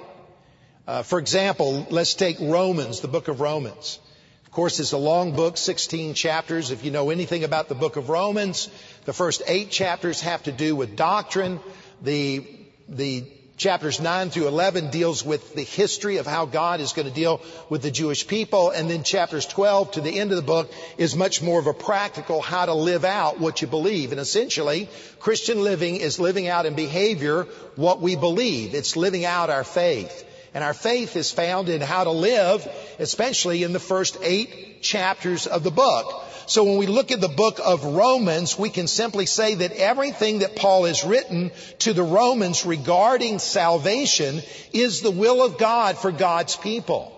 Uh, 0.91 1.05
for 1.05 1.21
example, 1.21 1.87
let's 1.91 2.15
take 2.15 2.41
Romans, 2.41 2.99
the 2.99 3.07
book 3.07 3.29
of 3.29 3.41
Romans. 3.41 4.01
Of 4.47 4.51
course, 4.51 4.81
it's 4.81 4.91
a 4.91 4.99
long 4.99 5.37
book, 5.37 5.57
16 5.57 6.15
chapters. 6.15 6.73
If 6.73 6.85
you 6.85 6.91
know 6.91 7.11
anything 7.11 7.45
about 7.45 7.69
the 7.69 7.77
book 7.77 7.95
of 7.95 8.09
Romans, 8.09 8.69
the 9.05 9.13
first 9.13 9.41
eight 9.47 9.71
chapters 9.71 10.21
have 10.23 10.43
to 10.43 10.51
do 10.51 10.75
with 10.75 10.97
doctrine. 10.97 11.61
The, 12.03 12.45
the 12.89 13.25
chapters 13.57 14.01
9 14.01 14.31
through 14.31 14.49
11 14.49 14.91
deals 14.91 15.25
with 15.25 15.55
the 15.55 15.63
history 15.63 16.17
of 16.17 16.27
how 16.27 16.45
God 16.45 16.81
is 16.81 16.93
going 16.93 17.07
to 17.07 17.15
deal 17.15 17.41
with 17.69 17.83
the 17.83 17.93
Jewish 17.93 18.27
people. 18.27 18.71
And 18.71 18.91
then 18.91 19.05
chapters 19.05 19.47
12 19.47 19.93
to 19.93 20.01
the 20.01 20.19
end 20.19 20.33
of 20.33 20.37
the 20.39 20.43
book 20.43 20.73
is 20.99 21.15
much 21.15 21.41
more 21.41 21.61
of 21.61 21.69
a 21.69 21.73
practical 21.73 22.43
how 22.43 22.67
to 22.67 22.75
live 22.75 23.05
out 23.05 23.39
what 23.39 23.63
you 23.63 23.69
believe. 23.69 24.11
And 24.11 24.21
essentially, 24.21 24.89
Christian 25.21 25.63
living 25.63 25.99
is 25.99 26.19
living 26.19 26.49
out 26.49 26.67
in 26.67 26.75
behavior 26.75 27.45
what 27.77 28.01
we 28.01 28.17
believe. 28.17 28.75
It's 28.75 28.97
living 28.97 29.25
out 29.25 29.51
our 29.51 29.63
faith. 29.63 30.27
And 30.53 30.65
our 30.65 30.75
faith 30.75 31.17
is 31.17 31.31
found 31.31 31.69
in 31.69 31.81
how 31.81 32.05
to 32.05 32.11
live, 32.11 32.67
especially 32.99 33.63
in 33.63 33.73
the 33.73 33.79
first 33.79 34.19
eight 34.23 34.83
chapters 34.83 35.47
of 35.47 35.63
the 35.63 35.71
book. 35.71 36.25
So 36.47 36.65
when 36.65 36.79
we 36.79 36.89
look 36.89 37.13
at 37.13 37.21
the 37.21 37.29
book 37.29 37.61
of 37.65 37.85
Romans, 37.85 38.59
we 38.59 38.71
can 38.71 38.89
simply 38.89 39.27
say 39.27 39.55
that 39.55 39.73
everything 39.73 40.41
that 40.41 40.57
Paul 40.57 40.87
has 40.87 41.05
written 41.05 41.53
to 41.81 41.93
the 41.93 42.03
Romans 42.03 42.67
regarding 42.67 43.39
salvation 43.39 44.43
is 44.73 45.01
the 45.01 45.13
will 45.13 45.45
of 45.45 45.59
God 45.59 45.97
for 45.97 46.11
God's 46.11 46.57
people. 46.57 47.17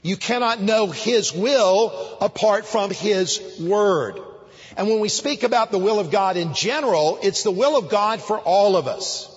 You 0.00 0.16
cannot 0.16 0.62
know 0.62 0.86
His 0.86 1.34
will 1.34 2.16
apart 2.22 2.64
from 2.64 2.90
His 2.90 3.60
Word. 3.60 4.18
And 4.78 4.88
when 4.88 5.00
we 5.00 5.10
speak 5.10 5.42
about 5.42 5.70
the 5.70 5.78
will 5.78 5.98
of 5.98 6.10
God 6.10 6.38
in 6.38 6.54
general, 6.54 7.18
it's 7.22 7.42
the 7.42 7.50
will 7.50 7.76
of 7.76 7.90
God 7.90 8.22
for 8.22 8.38
all 8.38 8.76
of 8.76 8.86
us. 8.86 9.34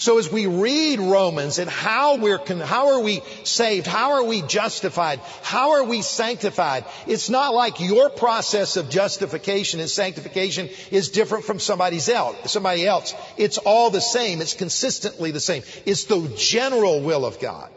So 0.00 0.16
as 0.16 0.32
we 0.32 0.46
read 0.46 0.98
Romans 0.98 1.58
and 1.58 1.68
how 1.68 2.16
we're, 2.16 2.38
how 2.64 2.92
are 2.92 3.00
we 3.00 3.20
saved? 3.44 3.86
How 3.86 4.12
are 4.12 4.24
we 4.24 4.40
justified? 4.40 5.20
How 5.42 5.72
are 5.72 5.84
we 5.84 6.00
sanctified? 6.00 6.86
It's 7.06 7.28
not 7.28 7.52
like 7.52 7.80
your 7.80 8.08
process 8.08 8.78
of 8.78 8.88
justification 8.88 9.78
and 9.78 9.90
sanctification 9.90 10.70
is 10.90 11.10
different 11.10 11.44
from 11.44 11.60
somebody's 11.60 12.08
else, 12.08 12.50
somebody 12.50 12.86
else. 12.86 13.14
It's 13.36 13.58
all 13.58 13.90
the 13.90 14.00
same. 14.00 14.40
It's 14.40 14.54
consistently 14.54 15.32
the 15.32 15.38
same. 15.38 15.64
It's 15.84 16.04
the 16.04 16.32
general 16.34 17.02
will 17.02 17.26
of 17.26 17.38
God. 17.38 17.70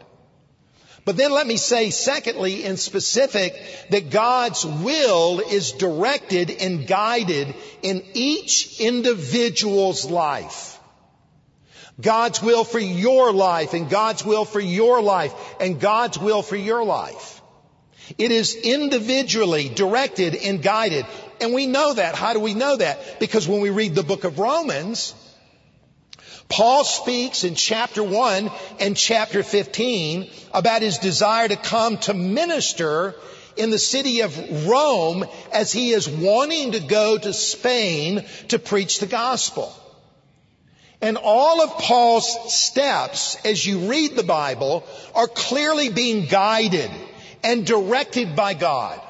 But 1.04 1.18
then 1.18 1.30
let 1.30 1.46
me 1.46 1.58
say, 1.58 1.90
secondly, 1.90 2.64
in 2.64 2.78
specific, 2.78 3.54
that 3.90 4.08
God's 4.08 4.64
will 4.64 5.40
is 5.40 5.72
directed 5.72 6.50
and 6.50 6.86
guided 6.86 7.54
in 7.82 8.02
each 8.14 8.80
individual's 8.80 10.06
life. 10.06 10.73
God's 12.00 12.42
will 12.42 12.64
for 12.64 12.78
your 12.78 13.32
life 13.32 13.72
and 13.72 13.88
God's 13.88 14.24
will 14.24 14.44
for 14.44 14.60
your 14.60 15.00
life 15.00 15.32
and 15.60 15.80
God's 15.80 16.18
will 16.18 16.42
for 16.42 16.56
your 16.56 16.84
life. 16.84 17.40
It 18.18 18.32
is 18.32 18.54
individually 18.54 19.68
directed 19.68 20.34
and 20.34 20.62
guided. 20.62 21.06
And 21.40 21.54
we 21.54 21.66
know 21.66 21.94
that. 21.94 22.14
How 22.14 22.32
do 22.32 22.40
we 22.40 22.54
know 22.54 22.76
that? 22.76 23.20
Because 23.20 23.48
when 23.48 23.60
we 23.60 23.70
read 23.70 23.94
the 23.94 24.02
book 24.02 24.24
of 24.24 24.38
Romans, 24.38 25.14
Paul 26.48 26.84
speaks 26.84 27.44
in 27.44 27.54
chapter 27.54 28.02
1 28.02 28.50
and 28.80 28.96
chapter 28.96 29.42
15 29.42 30.30
about 30.52 30.82
his 30.82 30.98
desire 30.98 31.48
to 31.48 31.56
come 31.56 31.96
to 31.98 32.14
minister 32.14 33.14
in 33.56 33.70
the 33.70 33.78
city 33.78 34.20
of 34.20 34.66
Rome 34.66 35.24
as 35.52 35.72
he 35.72 35.92
is 35.92 36.08
wanting 36.08 36.72
to 36.72 36.80
go 36.80 37.16
to 37.16 37.32
Spain 37.32 38.24
to 38.48 38.58
preach 38.58 38.98
the 38.98 39.06
gospel. 39.06 39.74
And 41.04 41.18
all 41.18 41.60
of 41.60 41.72
Paul's 41.72 42.54
steps 42.54 43.36
as 43.44 43.66
you 43.66 43.90
read 43.90 44.16
the 44.16 44.22
Bible 44.22 44.84
are 45.14 45.28
clearly 45.28 45.90
being 45.90 46.24
guided 46.24 46.90
and 47.42 47.66
directed 47.66 48.34
by 48.34 48.54
God. 48.54 49.02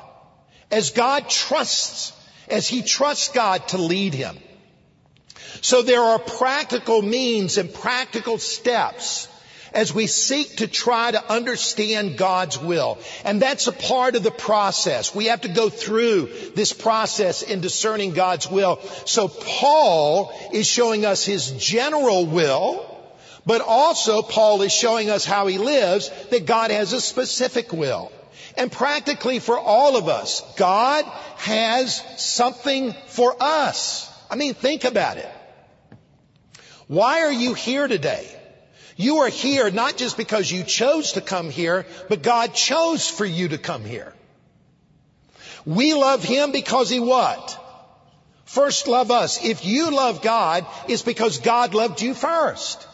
As 0.72 0.90
God 0.90 1.30
trusts, 1.30 2.12
as 2.48 2.66
he 2.66 2.82
trusts 2.82 3.28
God 3.28 3.68
to 3.68 3.78
lead 3.78 4.12
him. 4.12 4.36
So 5.60 5.82
there 5.82 6.02
are 6.02 6.18
practical 6.18 7.00
means 7.00 7.58
and 7.58 7.72
practical 7.72 8.38
steps 8.38 9.28
as 9.74 9.92
we 9.92 10.06
seek 10.06 10.56
to 10.56 10.68
try 10.68 11.10
to 11.10 11.32
understand 11.32 12.16
God's 12.16 12.58
will. 12.58 12.98
And 13.24 13.42
that's 13.42 13.66
a 13.66 13.72
part 13.72 14.16
of 14.16 14.22
the 14.22 14.30
process. 14.30 15.14
We 15.14 15.26
have 15.26 15.42
to 15.42 15.48
go 15.48 15.68
through 15.68 16.30
this 16.54 16.72
process 16.72 17.42
in 17.42 17.60
discerning 17.60 18.12
God's 18.12 18.48
will. 18.48 18.80
So 19.04 19.28
Paul 19.28 20.32
is 20.52 20.66
showing 20.66 21.04
us 21.04 21.24
his 21.24 21.50
general 21.52 22.26
will, 22.26 22.90
but 23.44 23.60
also 23.60 24.22
Paul 24.22 24.62
is 24.62 24.72
showing 24.72 25.10
us 25.10 25.24
how 25.24 25.46
he 25.46 25.58
lives, 25.58 26.10
that 26.30 26.46
God 26.46 26.70
has 26.70 26.92
a 26.92 27.00
specific 27.00 27.72
will. 27.72 28.10
And 28.56 28.70
practically 28.70 29.40
for 29.40 29.58
all 29.58 29.96
of 29.96 30.08
us, 30.08 30.42
God 30.56 31.04
has 31.36 32.02
something 32.16 32.94
for 33.08 33.34
us. 33.40 34.10
I 34.30 34.36
mean, 34.36 34.54
think 34.54 34.84
about 34.84 35.16
it. 35.16 35.28
Why 36.86 37.22
are 37.22 37.32
you 37.32 37.54
here 37.54 37.88
today? 37.88 38.33
You 38.96 39.18
are 39.18 39.28
here 39.28 39.70
not 39.70 39.96
just 39.96 40.16
because 40.16 40.50
you 40.50 40.62
chose 40.62 41.12
to 41.12 41.20
come 41.20 41.50
here, 41.50 41.86
but 42.08 42.22
God 42.22 42.54
chose 42.54 43.08
for 43.08 43.24
you 43.24 43.48
to 43.48 43.58
come 43.58 43.84
here. 43.84 44.12
We 45.66 45.94
love 45.94 46.22
Him 46.22 46.52
because 46.52 46.90
He 46.90 47.00
what? 47.00 47.60
First 48.44 48.86
love 48.86 49.10
us. 49.10 49.44
If 49.44 49.64
you 49.64 49.90
love 49.90 50.22
God, 50.22 50.66
it's 50.88 51.02
because 51.02 51.38
God 51.38 51.74
loved 51.74 52.02
you 52.02 52.14
first. 52.14 52.86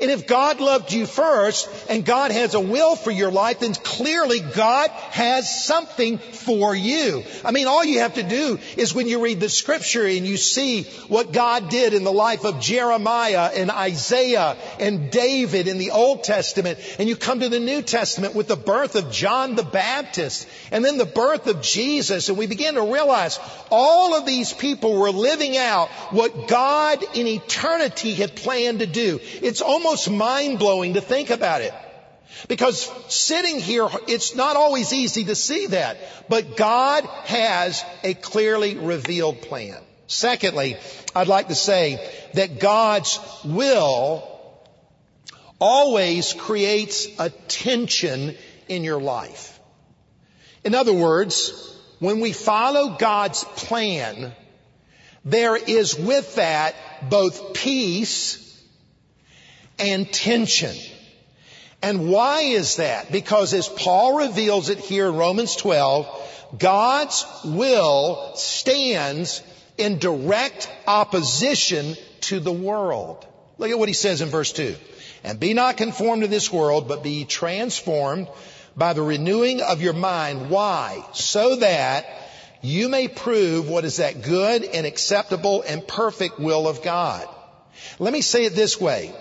And 0.00 0.10
if 0.10 0.26
God 0.26 0.60
loved 0.60 0.92
you 0.92 1.06
first 1.06 1.68
and 1.88 2.04
God 2.04 2.32
has 2.32 2.54
a 2.54 2.60
will 2.60 2.96
for 2.96 3.12
your 3.12 3.30
life, 3.30 3.60
then 3.60 3.74
clearly 3.74 4.40
God 4.40 4.90
has 4.90 5.64
something 5.64 6.18
for 6.18 6.74
you. 6.74 7.22
I 7.44 7.52
mean, 7.52 7.68
all 7.68 7.84
you 7.84 8.00
have 8.00 8.14
to 8.14 8.24
do 8.24 8.58
is 8.76 8.94
when 8.94 9.06
you 9.06 9.22
read 9.22 9.38
the 9.38 9.48
scripture 9.48 10.04
and 10.04 10.26
you 10.26 10.36
see 10.36 10.82
what 11.06 11.32
God 11.32 11.68
did 11.68 11.94
in 11.94 12.02
the 12.02 12.12
life 12.12 12.44
of 12.44 12.60
Jeremiah 12.60 13.50
and 13.54 13.70
Isaiah 13.70 14.56
and 14.80 15.12
David 15.12 15.68
in 15.68 15.78
the 15.78 15.92
Old 15.92 16.24
Testament, 16.24 16.80
and 16.98 17.08
you 17.08 17.14
come 17.14 17.40
to 17.40 17.48
the 17.48 17.60
New 17.60 17.80
Testament 17.80 18.34
with 18.34 18.48
the 18.48 18.56
birth 18.56 18.96
of 18.96 19.12
John 19.12 19.54
the 19.54 19.62
Baptist 19.62 20.48
and 20.72 20.84
then 20.84 20.98
the 20.98 21.06
birth 21.06 21.46
of 21.46 21.62
Jesus, 21.62 22.28
and 22.28 22.36
we 22.36 22.48
begin 22.48 22.74
to 22.74 22.92
realize 22.92 23.38
all 23.70 24.16
of 24.16 24.26
these 24.26 24.52
people 24.52 24.98
were 24.98 25.10
living 25.10 25.56
out 25.56 25.88
what 26.10 26.48
God 26.48 27.04
in 27.14 27.28
eternity 27.28 28.14
had 28.14 28.34
planned 28.34 28.80
to 28.80 28.86
do. 28.86 29.20
It's 29.40 29.60
almost 29.60 29.83
almost 29.84 30.10
mind 30.10 30.58
blowing 30.58 30.94
to 30.94 31.00
think 31.00 31.30
about 31.30 31.60
it. 31.60 31.74
Because 32.48 32.90
sitting 33.08 33.60
here, 33.60 33.86
it's 34.08 34.34
not 34.34 34.56
always 34.56 34.92
easy 34.92 35.24
to 35.24 35.34
see 35.34 35.66
that. 35.68 35.98
But 36.28 36.56
God 36.56 37.04
has 37.24 37.84
a 38.02 38.14
clearly 38.14 38.76
revealed 38.76 39.42
plan. 39.42 39.76
Secondly, 40.06 40.76
I'd 41.14 41.28
like 41.28 41.48
to 41.48 41.54
say 41.54 42.10
that 42.32 42.60
God's 42.60 43.18
will 43.44 44.28
always 45.58 46.32
creates 46.32 47.06
a 47.18 47.30
tension 47.30 48.34
in 48.68 48.84
your 48.84 49.00
life. 49.00 49.60
In 50.64 50.74
other 50.74 50.94
words, 50.94 51.78
when 51.98 52.20
we 52.20 52.32
follow 52.32 52.96
God's 52.98 53.44
plan, 53.44 54.32
there 55.24 55.56
is 55.56 55.94
with 55.94 56.36
that 56.36 56.74
both 57.10 57.54
peace 57.54 58.43
and 59.78 60.10
tension. 60.12 60.74
And 61.82 62.08
why 62.08 62.40
is 62.40 62.76
that? 62.76 63.12
Because 63.12 63.52
as 63.52 63.68
Paul 63.68 64.18
reveals 64.18 64.70
it 64.70 64.78
here 64.78 65.08
in 65.08 65.16
Romans 65.16 65.54
12, 65.56 66.56
God's 66.58 67.26
will 67.44 68.32
stands 68.36 69.42
in 69.76 69.98
direct 69.98 70.70
opposition 70.86 71.94
to 72.22 72.40
the 72.40 72.52
world. 72.52 73.26
Look 73.58 73.70
at 73.70 73.78
what 73.78 73.88
he 73.88 73.94
says 73.94 74.20
in 74.22 74.28
verse 74.28 74.52
2. 74.52 74.74
And 75.24 75.40
be 75.40 75.54
not 75.54 75.76
conformed 75.76 76.22
to 76.22 76.28
this 76.28 76.52
world, 76.52 76.88
but 76.88 77.02
be 77.02 77.24
transformed 77.24 78.28
by 78.76 78.92
the 78.92 79.02
renewing 79.02 79.60
of 79.60 79.80
your 79.80 79.92
mind. 79.92 80.50
Why? 80.50 81.04
So 81.12 81.56
that 81.56 82.06
you 82.62 82.88
may 82.88 83.08
prove 83.08 83.68
what 83.68 83.84
is 83.84 83.98
that 83.98 84.22
good 84.22 84.64
and 84.64 84.86
acceptable 84.86 85.62
and 85.66 85.86
perfect 85.86 86.38
will 86.38 86.66
of 86.66 86.82
God. 86.82 87.28
Let 87.98 88.12
me 88.12 88.20
say 88.20 88.46
it 88.46 88.54
this 88.54 88.80
way. 88.80 89.14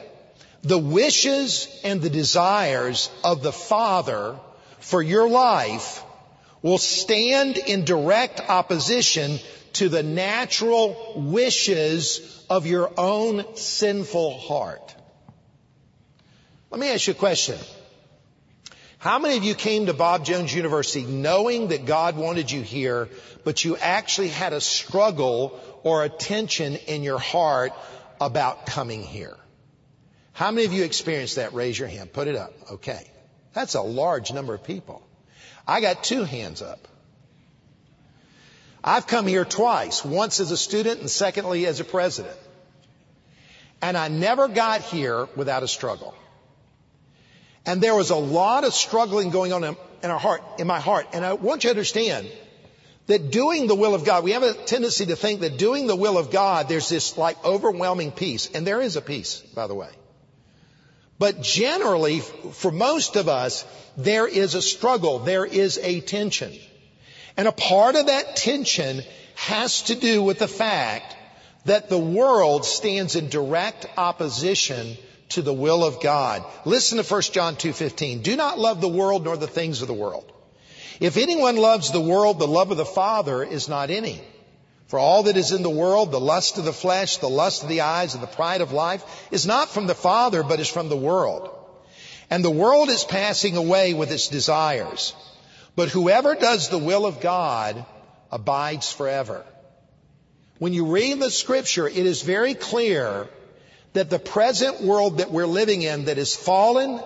The 0.64 0.78
wishes 0.78 1.68
and 1.84 2.02
the 2.02 2.10
desires 2.10 3.10
of 3.24 3.44
the 3.44 3.52
Father 3.52 4.40
for 4.80 5.02
your 5.02 5.30
life 5.30 6.02
will 6.62 6.78
stand 6.78 7.58
in 7.58 7.84
direct 7.84 8.40
opposition 8.40 9.40
to 9.74 9.90
the 9.90 10.04
natural 10.04 11.14
wishes 11.18 12.46
of 12.50 12.66
your 12.66 12.92
own 12.98 13.56
sinful 13.56 14.40
heart. 14.40 14.96
Let 16.72 16.80
me 16.80 16.90
ask 16.90 17.08
you 17.08 17.14
a 17.14 17.16
question. 17.16 17.60
How 19.00 19.20
many 19.20 19.36
of 19.36 19.44
you 19.44 19.56
came 19.56 19.88
to 19.88 19.94
Bob 19.94 20.24
Jones 20.24 20.56
University 20.56 21.04
knowing 21.04 21.68
that 21.68 21.86
God 21.86 22.16
wanted 22.16 22.50
you 22.50 22.62
here, 22.62 23.10
but 23.44 23.66
you 23.66 23.76
actually 23.76 24.30
had 24.30 24.54
a 24.54 24.62
struggle 24.62 25.60
or 25.84 26.06
a 26.06 26.10
tension 26.10 26.78
in 26.88 27.04
your 27.04 27.20
heart 27.20 27.74
about 28.22 28.66
coming 28.66 29.04
here? 29.04 29.36
How 30.34 30.52
many 30.52 30.66
of 30.66 30.74
you 30.74 30.84
experienced 30.84 31.36
that? 31.38 31.54
Raise 31.54 31.78
your 31.78 31.88
hand. 31.88 32.12
Put 32.12 32.28
it 32.28 32.36
up. 32.36 32.54
Okay. 32.74 33.10
That's 33.54 33.76
a 33.76 33.82
large 33.82 34.34
number 34.34 34.54
of 34.54 34.64
people. 34.64 35.06
I 35.68 35.80
got 35.80 36.04
two 36.04 36.24
hands 36.24 36.62
up. 36.62 36.88
I've 38.84 39.08
come 39.08 39.28
here 39.28 39.46
twice, 39.46 40.04
once 40.04 40.40
as 40.40 40.52
a 40.52 40.58
student 40.58 41.00
and 41.00 41.10
secondly 41.10 41.66
as 41.68 41.80
a 41.80 41.86
president. 41.86 42.36
And 43.82 43.96
I 43.96 44.10
never 44.10 44.48
got 44.48 44.82
here 44.82 45.28
without 45.36 45.64
a 45.64 45.68
struggle. 45.68 46.14
And 47.66 47.82
there 47.82 47.96
was 47.96 48.10
a 48.10 48.16
lot 48.16 48.66
of 48.66 48.74
struggling 48.74 49.30
going 49.30 49.54
on 49.54 49.64
in, 49.64 50.12
our 50.12 50.20
heart, 50.20 50.42
in 50.58 50.68
my 50.68 50.82
heart. 50.82 51.08
And 51.14 51.24
I 51.24 51.34
want 51.34 51.64
you 51.64 51.70
to 51.70 51.72
understand 51.72 52.30
that 53.08 53.32
doing 53.32 53.68
the 53.68 53.76
will 53.76 53.96
of 53.96 54.04
God, 54.04 54.24
we 54.24 54.32
have 54.32 54.44
a 54.44 54.54
tendency 54.54 55.06
to 55.06 55.16
think 55.16 55.42
that 55.42 55.58
doing 55.58 55.88
the 55.88 55.96
will 55.96 56.18
of 56.18 56.32
God, 56.32 56.68
there's 56.68 56.90
this 56.90 57.18
like 57.18 57.44
overwhelming 57.46 58.12
peace. 58.12 58.50
And 58.54 58.68
there 58.68 58.82
is 58.82 58.98
a 58.98 59.02
peace, 59.02 59.40
by 59.56 59.68
the 59.68 59.76
way. 59.76 59.90
But 61.20 61.42
generally, 61.42 62.20
for 62.20 62.72
most 62.72 63.16
of 63.16 63.30
us, 63.30 63.66
there 63.98 64.28
is 64.28 64.56
a 64.56 64.62
struggle. 64.62 65.20
There 65.20 65.46
is 65.46 65.78
a 65.78 66.02
tension. 66.02 66.54
And 67.38 67.48
a 67.48 67.52
part 67.52 67.96
of 67.96 68.08
that 68.08 68.36
tension 68.36 69.04
has 69.36 69.84
to 69.84 69.96
do 69.96 70.22
with 70.24 70.40
the 70.40 70.48
fact 70.48 71.16
that 71.66 71.90
the 71.90 71.98
world 71.98 72.66
stands 72.66 73.16
in 73.16 73.30
direct 73.30 73.86
opposition 73.98 74.98
to 75.30 75.42
the 75.42 75.54
will 75.54 75.84
of 75.84 76.02
God. 76.02 76.44
Listen 76.66 76.98
to 76.98 77.04
1 77.04 77.34
John 77.34 77.56
2:15. 77.56 78.22
Do 78.22 78.36
not 78.36 78.60
love 78.60 78.82
the 78.82 78.88
world 78.88 79.24
nor 79.24 79.38
the 79.38 79.48
things 79.48 79.82
of 79.82 79.88
the 79.88 79.94
world. 79.94 80.26
If 81.00 81.18
anyone 81.18 81.58
loves 81.58 81.92
the 81.92 82.02
world, 82.02 82.40
the 82.40 82.48
love 82.48 82.72
of 82.72 82.78
the 82.78 82.86
Father 82.86 83.44
is 83.44 83.68
not 83.68 83.90
in 83.90 84.04
him. 84.04 84.24
For 84.94 85.00
all 85.00 85.24
that 85.24 85.38
is 85.38 85.52
in 85.52 85.64
the 85.64 85.72
world, 85.72 86.12
the 86.12 86.20
lust 86.20 86.60
of 86.60 86.66
the 86.66 86.72
flesh, 86.72 87.18
the 87.18 87.28
lust 87.28 87.64
of 87.64 87.68
the 87.68 87.82
eyes, 87.82 88.14
and 88.14 88.22
the 88.22 88.28
pride 88.28 88.62
of 88.62 88.74
life, 88.74 89.04
is 89.32 89.48
not 89.48 89.70
from 89.70 89.88
the 89.88 89.96
Father, 89.96 90.44
but 90.44 90.60
is 90.60 90.70
from 90.70 90.88
the 90.88 90.96
world. 90.96 91.50
And 92.30 92.46
the 92.46 92.52
world 92.52 92.90
is 92.90 93.04
passing 93.04 93.58
away 93.58 93.96
with 93.96 94.12
its 94.12 94.28
desires. 94.28 95.16
But 95.76 95.90
whoever 95.90 96.36
does 96.36 96.70
the 96.70 96.78
will 96.78 97.08
of 97.08 97.22
God 97.22 97.84
abides 98.32 98.92
forever. 98.92 99.44
When 100.60 100.74
you 100.74 100.86
read 100.86 101.20
the 101.20 101.32
scripture, 101.32 101.88
it 101.88 101.98
is 101.98 102.22
very 102.22 102.54
clear 102.54 103.28
that 103.94 104.12
the 104.12 104.20
present 104.20 104.80
world 104.80 105.18
that 105.18 105.32
we're 105.32 105.48
living 105.48 105.82
in 105.82 106.06
that 106.06 106.20
is 106.20 106.36
fallen 106.36 107.02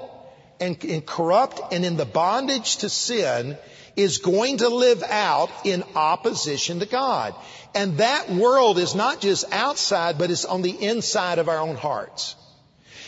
and, 0.59 1.05
corrupt 1.05 1.71
and 1.71 1.85
in 1.85 1.95
the 1.95 2.05
bondage 2.05 2.79
to 2.79 2.89
sin 2.89 3.57
is 3.97 4.19
going 4.19 4.57
to 4.57 4.69
live 4.69 5.03
out 5.03 5.49
in 5.65 5.83
opposition 5.95 6.79
to 6.79 6.85
God. 6.85 7.33
And 7.73 7.97
that 7.97 8.29
world 8.29 8.77
is 8.77 8.95
not 8.95 9.19
just 9.19 9.51
outside, 9.51 10.17
but 10.17 10.31
it's 10.31 10.45
on 10.45 10.61
the 10.61 10.71
inside 10.71 11.39
of 11.39 11.49
our 11.49 11.57
own 11.57 11.75
hearts. 11.75 12.35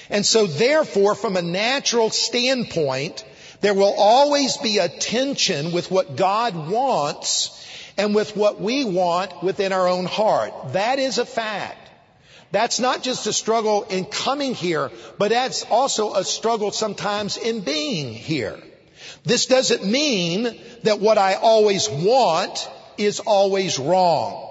And 0.09 0.25
so 0.25 0.47
therefore, 0.47 1.13
from 1.13 1.37
a 1.37 1.41
natural 1.43 2.09
standpoint, 2.09 3.23
there 3.61 3.75
will 3.75 3.93
always 3.95 4.57
be 4.57 4.79
a 4.79 4.89
tension 4.89 5.71
with 5.71 5.91
what 5.91 6.15
God 6.15 6.69
wants 6.69 7.55
and 7.95 8.15
with 8.15 8.35
what 8.35 8.59
we 8.59 8.83
want 8.83 9.43
within 9.43 9.71
our 9.71 9.87
own 9.87 10.05
heart. 10.05 10.73
That 10.73 10.97
is 10.97 11.19
a 11.19 11.25
fact. 11.25 11.89
That's 12.51 12.79
not 12.79 13.03
just 13.03 13.27
a 13.27 13.33
struggle 13.33 13.83
in 13.83 14.05
coming 14.05 14.55
here, 14.55 14.89
but 15.19 15.29
that's 15.29 15.63
also 15.63 16.15
a 16.15 16.23
struggle 16.23 16.71
sometimes 16.71 17.37
in 17.37 17.59
being 17.59 18.11
here. 18.11 18.59
This 19.23 19.45
doesn't 19.45 19.85
mean 19.85 20.57
that 20.83 20.99
what 20.99 21.17
I 21.17 21.35
always 21.35 21.89
want 21.89 22.69
is 22.97 23.19
always 23.19 23.79
wrong. 23.79 24.45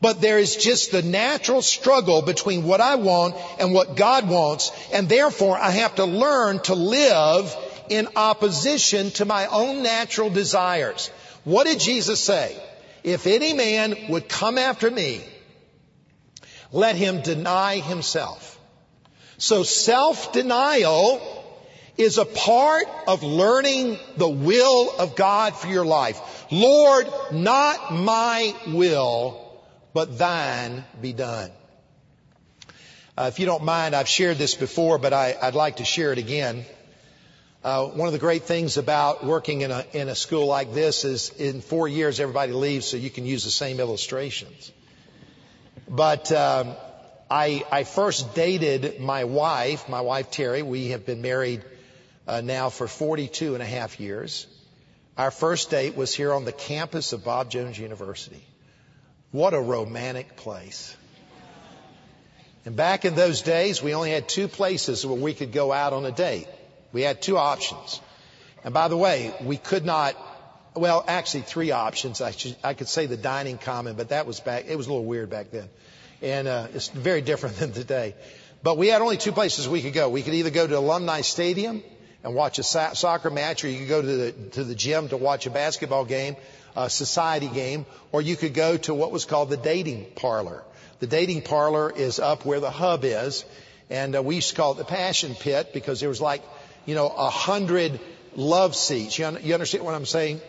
But 0.00 0.20
there 0.20 0.38
is 0.38 0.56
just 0.56 0.92
the 0.92 1.02
natural 1.02 1.62
struggle 1.62 2.20
between 2.20 2.64
what 2.64 2.80
I 2.80 2.96
want 2.96 3.36
and 3.58 3.72
what 3.72 3.96
God 3.96 4.28
wants, 4.28 4.70
and 4.92 5.08
therefore 5.08 5.56
I 5.56 5.70
have 5.70 5.94
to 5.96 6.04
learn 6.04 6.60
to 6.64 6.74
live 6.74 7.56
in 7.88 8.08
opposition 8.16 9.10
to 9.12 9.24
my 9.24 9.46
own 9.46 9.82
natural 9.82 10.30
desires. 10.30 11.10
What 11.44 11.66
did 11.66 11.80
Jesus 11.80 12.20
say? 12.20 12.56
If 13.02 13.26
any 13.26 13.52
man 13.52 13.94
would 14.08 14.28
come 14.28 14.58
after 14.58 14.90
me, 14.90 15.22
let 16.72 16.96
him 16.96 17.20
deny 17.22 17.78
himself. 17.78 18.58
So 19.38 19.62
self-denial 19.62 21.33
is 21.96 22.18
a 22.18 22.24
part 22.24 22.84
of 23.06 23.22
learning 23.22 23.98
the 24.16 24.28
will 24.28 24.90
of 24.98 25.14
God 25.14 25.54
for 25.54 25.68
your 25.68 25.84
life. 25.84 26.46
Lord, 26.50 27.06
not 27.32 27.92
my 27.92 28.54
will, 28.68 29.40
but 29.92 30.18
thine 30.18 30.84
be 31.00 31.12
done. 31.12 31.50
Uh, 33.16 33.30
if 33.32 33.38
you 33.38 33.46
don't 33.46 33.62
mind, 33.62 33.94
I've 33.94 34.08
shared 34.08 34.38
this 34.38 34.56
before, 34.56 34.98
but 34.98 35.12
I, 35.12 35.36
would 35.44 35.54
like 35.54 35.76
to 35.76 35.84
share 35.84 36.12
it 36.12 36.18
again. 36.18 36.64
Uh, 37.62 37.86
one 37.86 38.08
of 38.08 38.12
the 38.12 38.18
great 38.18 38.42
things 38.42 38.76
about 38.76 39.24
working 39.24 39.60
in 39.60 39.70
a, 39.70 39.86
in 39.92 40.08
a 40.08 40.14
school 40.14 40.46
like 40.46 40.74
this 40.74 41.04
is 41.04 41.30
in 41.30 41.60
four 41.62 41.88
years 41.88 42.20
everybody 42.20 42.52
leaves 42.52 42.86
so 42.86 42.96
you 42.96 43.08
can 43.08 43.24
use 43.24 43.44
the 43.44 43.50
same 43.50 43.78
illustrations. 43.78 44.72
But 45.88 46.30
um, 46.32 46.74
I, 47.30 47.64
I 47.70 47.84
first 47.84 48.34
dated 48.34 49.00
my 49.00 49.24
wife, 49.24 49.88
my 49.88 50.00
wife 50.00 50.30
Terry. 50.30 50.62
We 50.62 50.88
have 50.88 51.06
been 51.06 51.22
married 51.22 51.62
uh, 52.26 52.40
now 52.40 52.70
for 52.70 52.88
42 52.88 53.54
and 53.54 53.62
a 53.62 53.66
half 53.66 54.00
years. 54.00 54.46
Our 55.16 55.30
first 55.30 55.70
date 55.70 55.96
was 55.96 56.14
here 56.14 56.32
on 56.32 56.44
the 56.44 56.52
campus 56.52 57.12
of 57.12 57.24
Bob 57.24 57.50
Jones 57.50 57.78
University. 57.78 58.44
What 59.30 59.54
a 59.54 59.60
romantic 59.60 60.36
place. 60.36 60.96
And 62.64 62.76
back 62.76 63.04
in 63.04 63.14
those 63.14 63.42
days, 63.42 63.82
we 63.82 63.94
only 63.94 64.10
had 64.10 64.28
two 64.28 64.48
places 64.48 65.04
where 65.04 65.18
we 65.18 65.34
could 65.34 65.52
go 65.52 65.72
out 65.72 65.92
on 65.92 66.04
a 66.06 66.10
date. 66.10 66.48
We 66.92 67.02
had 67.02 67.20
two 67.20 67.36
options. 67.36 68.00
And 68.64 68.72
by 68.72 68.88
the 68.88 68.96
way, 68.96 69.34
we 69.42 69.58
could 69.58 69.84
not, 69.84 70.16
well, 70.74 71.04
actually 71.06 71.42
three 71.42 71.72
options. 71.72 72.20
I, 72.20 72.30
should, 72.30 72.56
I 72.64 72.74
could 72.74 72.88
say 72.88 73.06
the 73.06 73.18
dining 73.18 73.58
common, 73.58 73.96
but 73.96 74.08
that 74.08 74.26
was 74.26 74.40
back, 74.40 74.64
it 74.66 74.76
was 74.76 74.86
a 74.86 74.90
little 74.90 75.04
weird 75.04 75.28
back 75.28 75.50
then. 75.50 75.68
And, 76.22 76.48
uh, 76.48 76.68
it's 76.72 76.88
very 76.88 77.20
different 77.20 77.56
than 77.58 77.72
today. 77.72 78.14
But 78.62 78.78
we 78.78 78.88
had 78.88 79.02
only 79.02 79.18
two 79.18 79.32
places 79.32 79.68
we 79.68 79.82
could 79.82 79.92
go. 79.92 80.08
We 80.08 80.22
could 80.22 80.34
either 80.34 80.50
go 80.50 80.66
to 80.66 80.78
Alumni 80.78 81.20
Stadium 81.20 81.82
and 82.24 82.34
watch 82.34 82.58
a 82.58 82.62
soccer 82.62 83.30
match, 83.30 83.64
or 83.64 83.68
you 83.68 83.80
could 83.80 83.88
go 83.88 84.00
to 84.00 84.16
the, 84.16 84.32
to 84.52 84.64
the 84.64 84.74
gym 84.74 85.08
to 85.08 85.16
watch 85.16 85.46
a 85.46 85.50
basketball 85.50 86.06
game, 86.06 86.36
a 86.74 86.88
society 86.88 87.48
game, 87.48 87.84
or 88.12 88.22
you 88.22 88.34
could 88.34 88.54
go 88.54 88.78
to 88.78 88.94
what 88.94 89.12
was 89.12 89.26
called 89.26 89.50
the 89.50 89.58
dating 89.58 90.06
parlor. 90.16 90.64
The 91.00 91.06
dating 91.06 91.42
parlor 91.42 91.92
is 91.94 92.18
up 92.18 92.46
where 92.46 92.60
the 92.60 92.70
hub 92.70 93.04
is, 93.04 93.44
and 93.90 94.16
uh, 94.16 94.22
we 94.22 94.36
used 94.36 94.50
to 94.50 94.56
call 94.56 94.72
it 94.72 94.78
the 94.78 94.84
passion 94.84 95.34
pit 95.34 95.74
because 95.74 96.00
there 96.00 96.08
was 96.08 96.20
like, 96.20 96.42
you 96.86 96.94
know, 96.94 97.08
a 97.08 97.28
hundred 97.28 98.00
love 98.34 98.74
seats. 98.74 99.18
You, 99.18 99.26
un- 99.26 99.38
you 99.42 99.52
understand 99.52 99.84
what 99.84 99.94
I'm 99.94 100.06
saying? 100.06 100.40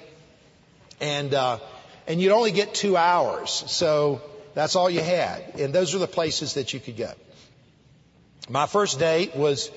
And, 1.01 1.33
uh, 1.33 1.59
and 2.07 2.21
you'd 2.21 2.31
only 2.31 2.51
get 2.51 2.73
two 2.73 2.95
hours. 2.95 3.49
So 3.51 4.21
that's 4.53 4.77
all 4.77 4.89
you 4.89 5.01
had. 5.01 5.59
And 5.59 5.73
those 5.73 5.93
are 5.93 5.99
the 5.99 6.07
places 6.07 6.53
that 6.53 6.73
you 6.73 6.79
could 6.79 6.95
go. 6.95 7.11
My 8.47 8.65
first 8.65 8.97
date 8.97 9.35
was 9.35 9.71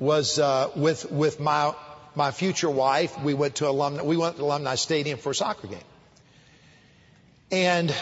was 0.00 0.38
uh, 0.38 0.70
with 0.74 1.12
with 1.12 1.38
my 1.38 1.74
my 2.14 2.30
future 2.30 2.70
wife. 2.70 3.20
We 3.22 3.34
went 3.34 3.56
to 3.56 3.68
alumni. 3.68 4.02
We 4.02 4.16
went 4.16 4.36
to 4.36 4.42
alumni 4.42 4.74
stadium 4.76 5.18
for 5.18 5.30
a 5.30 5.34
soccer 5.34 5.68
game. 5.68 5.78
And 7.52 7.94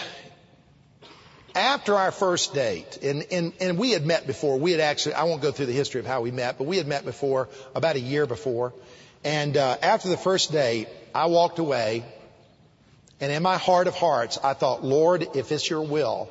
after 1.55 1.97
our 1.97 2.13
first 2.13 2.55
date, 2.55 2.99
and, 3.03 3.27
and, 3.33 3.53
and 3.61 3.79
we 3.79 3.91
had 3.91 4.07
met 4.07 4.27
before. 4.27 4.59
We 4.59 4.71
had 4.73 4.81
actually, 4.81 5.15
I 5.15 5.25
won't 5.25 5.43
go 5.43 5.51
through 5.51 5.67
the 5.67 5.73
history 5.73 5.99
of 5.99 6.07
how 6.07 6.21
we 6.21 6.31
met, 6.31 6.57
but 6.57 6.69
we 6.69 6.77
had 6.77 6.87
met 6.87 7.05
before, 7.05 7.49
about 7.75 7.97
a 7.97 8.01
year 8.01 8.27
before. 8.27 8.73
And 9.25 9.57
uh, 9.57 9.77
after 9.83 10.09
the 10.09 10.17
first 10.17 10.53
date, 10.53 10.89
I 11.13 11.27
walked 11.27 11.59
away, 11.59 12.05
and 13.21 13.33
in 13.33 13.43
my 13.43 13.57
heart 13.57 13.89
of 13.89 13.97
hearts, 13.97 14.39
I 14.39 14.53
thought, 14.53 14.85
Lord, 14.85 15.27
if 15.35 15.51
it's 15.51 15.69
your 15.69 15.83
will, 15.83 16.31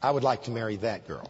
I 0.00 0.10
would 0.10 0.24
like 0.24 0.44
to 0.44 0.50
marry 0.50 0.76
that 0.76 1.06
girl. 1.06 1.28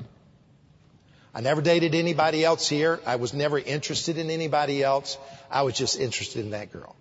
I 1.37 1.41
never 1.41 1.61
dated 1.61 1.95
anybody 1.95 2.47
else 2.47 2.67
here. 2.67 2.99
I 3.05 3.17
was 3.17 3.35
never 3.35 3.59
interested 3.59 4.17
in 4.17 4.31
anybody 4.31 4.83
else. 4.83 5.19
I 5.51 5.65
was 5.65 5.77
just 5.77 6.01
interested 6.01 6.43
in 6.43 6.53
that 6.53 6.73
girl. 6.73 6.97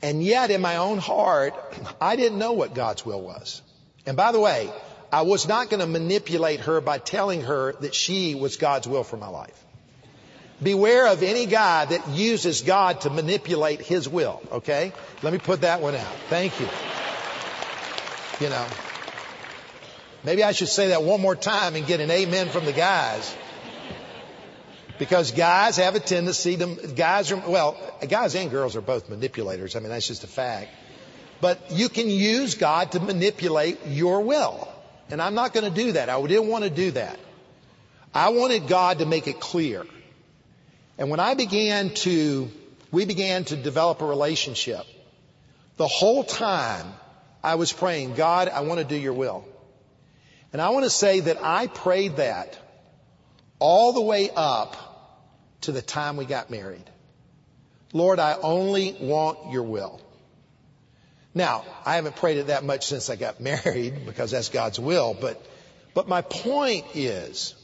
And 0.00 0.24
yet 0.24 0.50
in 0.50 0.62
my 0.62 0.78
own 0.78 0.96
heart, 0.96 1.52
I 2.00 2.16
didn't 2.16 2.38
know 2.38 2.54
what 2.54 2.74
God's 2.74 3.04
will 3.04 3.20
was. 3.20 3.60
And 4.06 4.16
by 4.16 4.32
the 4.32 4.40
way, 4.40 4.70
I 5.12 5.22
was 5.22 5.46
not 5.46 5.68
going 5.68 5.80
to 5.80 5.86
manipulate 5.86 6.60
her 6.60 6.80
by 6.80 6.96
telling 6.96 7.42
her 7.42 7.74
that 7.80 7.94
she 7.94 8.34
was 8.34 8.56
God's 8.56 8.88
will 8.88 9.04
for 9.04 9.18
my 9.18 9.28
life. 9.28 9.62
Beware 10.62 11.08
of 11.08 11.22
any 11.22 11.44
guy 11.44 11.84
that 11.84 12.08
uses 12.08 12.62
God 12.62 13.02
to 13.02 13.10
manipulate 13.10 13.82
his 13.82 14.08
will, 14.08 14.40
okay? 14.52 14.94
Let 15.22 15.34
me 15.34 15.38
put 15.38 15.60
that 15.60 15.82
one 15.82 15.94
out. 15.94 16.16
Thank 16.30 16.58
you. 16.60 16.68
You 18.40 18.48
know, 18.48 18.66
maybe 20.24 20.42
I 20.42 20.52
should 20.52 20.68
say 20.68 20.88
that 20.88 21.02
one 21.02 21.20
more 21.20 21.36
time 21.36 21.74
and 21.76 21.86
get 21.86 22.00
an 22.00 22.10
amen 22.10 22.48
from 22.48 22.64
the 22.64 22.72
guys. 22.72 23.34
Because 24.98 25.30
guys 25.30 25.76
have 25.76 25.94
a 25.94 26.00
tendency 26.00 26.56
to, 26.56 26.66
guys 26.96 27.30
are, 27.30 27.36
well, 27.36 27.76
guys 28.08 28.34
and 28.34 28.50
girls 28.50 28.76
are 28.76 28.80
both 28.80 29.10
manipulators. 29.10 29.76
I 29.76 29.80
mean, 29.80 29.90
that's 29.90 30.06
just 30.06 30.24
a 30.24 30.26
fact. 30.26 30.70
But 31.40 31.70
you 31.70 31.88
can 31.88 32.08
use 32.08 32.54
God 32.54 32.92
to 32.92 33.00
manipulate 33.00 33.86
your 33.86 34.22
will. 34.22 34.68
And 35.10 35.20
I'm 35.20 35.34
not 35.34 35.52
going 35.52 35.64
to 35.64 35.84
do 35.84 35.92
that. 35.92 36.08
I 36.08 36.20
didn't 36.26 36.48
want 36.48 36.64
to 36.64 36.70
do 36.70 36.92
that. 36.92 37.18
I 38.14 38.30
wanted 38.30 38.68
God 38.68 39.00
to 39.00 39.06
make 39.06 39.26
it 39.28 39.38
clear. 39.38 39.84
And 40.98 41.10
when 41.10 41.20
I 41.20 41.34
began 41.34 41.90
to, 41.90 42.50
we 42.90 43.04
began 43.04 43.44
to 43.44 43.56
develop 43.56 44.00
a 44.00 44.06
relationship, 44.06 44.84
the 45.76 45.86
whole 45.86 46.24
time 46.24 46.86
I 47.42 47.56
was 47.56 47.72
praying, 47.72 48.14
God, 48.14 48.48
I 48.48 48.60
want 48.62 48.80
to 48.80 48.84
do 48.84 48.96
your 48.96 49.12
will. 49.12 49.44
And 50.56 50.62
I 50.62 50.70
want 50.70 50.84
to 50.84 50.90
say 50.90 51.20
that 51.20 51.44
I 51.44 51.66
prayed 51.66 52.16
that 52.16 52.58
all 53.58 53.92
the 53.92 54.00
way 54.00 54.30
up 54.34 54.74
to 55.60 55.70
the 55.70 55.82
time 55.82 56.16
we 56.16 56.24
got 56.24 56.50
married. 56.50 56.88
Lord, 57.92 58.18
I 58.18 58.38
only 58.42 58.96
want 58.98 59.52
your 59.52 59.64
will. 59.64 60.00
Now, 61.34 61.66
I 61.84 61.96
haven't 61.96 62.16
prayed 62.16 62.38
it 62.38 62.46
that 62.46 62.64
much 62.64 62.86
since 62.86 63.10
I 63.10 63.16
got 63.16 63.38
married 63.52 64.06
because 64.06 64.30
that's 64.30 64.48
God's 64.48 64.80
will, 64.80 65.14
but, 65.20 65.44
but 65.92 66.08
my 66.08 66.22
point 66.22 66.86
is 66.94 67.54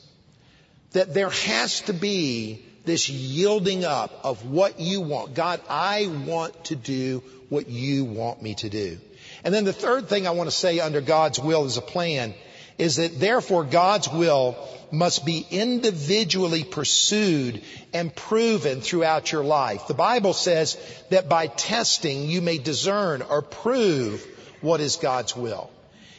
that 0.90 1.14
there 1.14 1.30
has 1.30 1.80
to 1.86 1.94
be 1.94 2.62
this 2.84 3.08
yielding 3.08 3.86
up 3.86 4.20
of 4.22 4.44
what 4.44 4.80
you 4.80 5.00
want. 5.00 5.32
God, 5.32 5.62
I 5.66 6.08
want 6.26 6.66
to 6.66 6.76
do 6.76 7.22
what 7.48 7.70
you 7.70 8.04
want 8.04 8.42
me 8.42 8.54
to 8.56 8.68
do. 8.68 8.98
And 9.44 9.54
then 9.54 9.64
the 9.64 9.72
third 9.72 10.10
thing 10.10 10.26
I 10.26 10.32
want 10.32 10.50
to 10.50 10.54
say 10.54 10.78
under 10.78 11.00
God's 11.00 11.40
will 11.40 11.64
is 11.64 11.78
a 11.78 11.80
plan 11.80 12.34
is 12.78 12.96
that 12.96 13.18
therefore 13.18 13.64
God's 13.64 14.08
will 14.08 14.56
must 14.90 15.24
be 15.24 15.46
individually 15.50 16.64
pursued 16.64 17.62
and 17.92 18.14
proven 18.14 18.80
throughout 18.80 19.32
your 19.32 19.44
life. 19.44 19.86
The 19.86 19.94
Bible 19.94 20.32
says 20.32 20.76
that 21.10 21.28
by 21.28 21.46
testing 21.46 22.28
you 22.28 22.42
may 22.42 22.58
discern 22.58 23.22
or 23.22 23.42
prove 23.42 24.26
what 24.60 24.80
is 24.80 24.96
God's 24.96 25.34
will. 25.34 25.70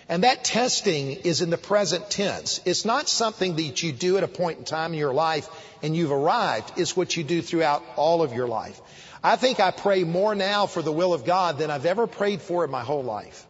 And 0.10 0.24
that 0.24 0.44
testing 0.44 1.12
is 1.12 1.42
in 1.42 1.50
the 1.50 1.58
present 1.58 2.10
tense. 2.10 2.60
It's 2.66 2.84
not 2.84 3.08
something 3.08 3.56
that 3.56 3.84
you 3.84 3.92
do 3.92 4.18
at 4.18 4.24
a 4.24 4.28
point 4.28 4.60
in 4.60 4.66
time 4.66 4.94
in 4.94 5.00
your 5.00 5.13
life 5.13 5.48
and 5.82 5.96
you've 5.96 6.12
arrived. 6.12 6.74
It's 6.78 6.96
what 6.96 7.16
you 7.16 7.24
do 7.24 7.42
throughout 7.42 7.84
all 7.96 8.22
of 8.22 8.34
your 8.34 8.48
life. 8.48 8.80
I 9.24 9.38
think 9.38 9.60
I 9.62 9.72
pray 9.72 10.04
more 10.04 10.36
now 10.36 10.66
for 10.66 10.82
the 10.82 10.92
will 10.92 11.13
of 11.13 11.24
God 11.24 11.58
than 11.58 11.72
I've 11.72 11.86
ever 11.86 12.08
prayed 12.08 12.42
for 12.42 12.66
in 12.66 12.72
my 12.72 12.84
whole 12.84 13.04
life. 13.04 13.48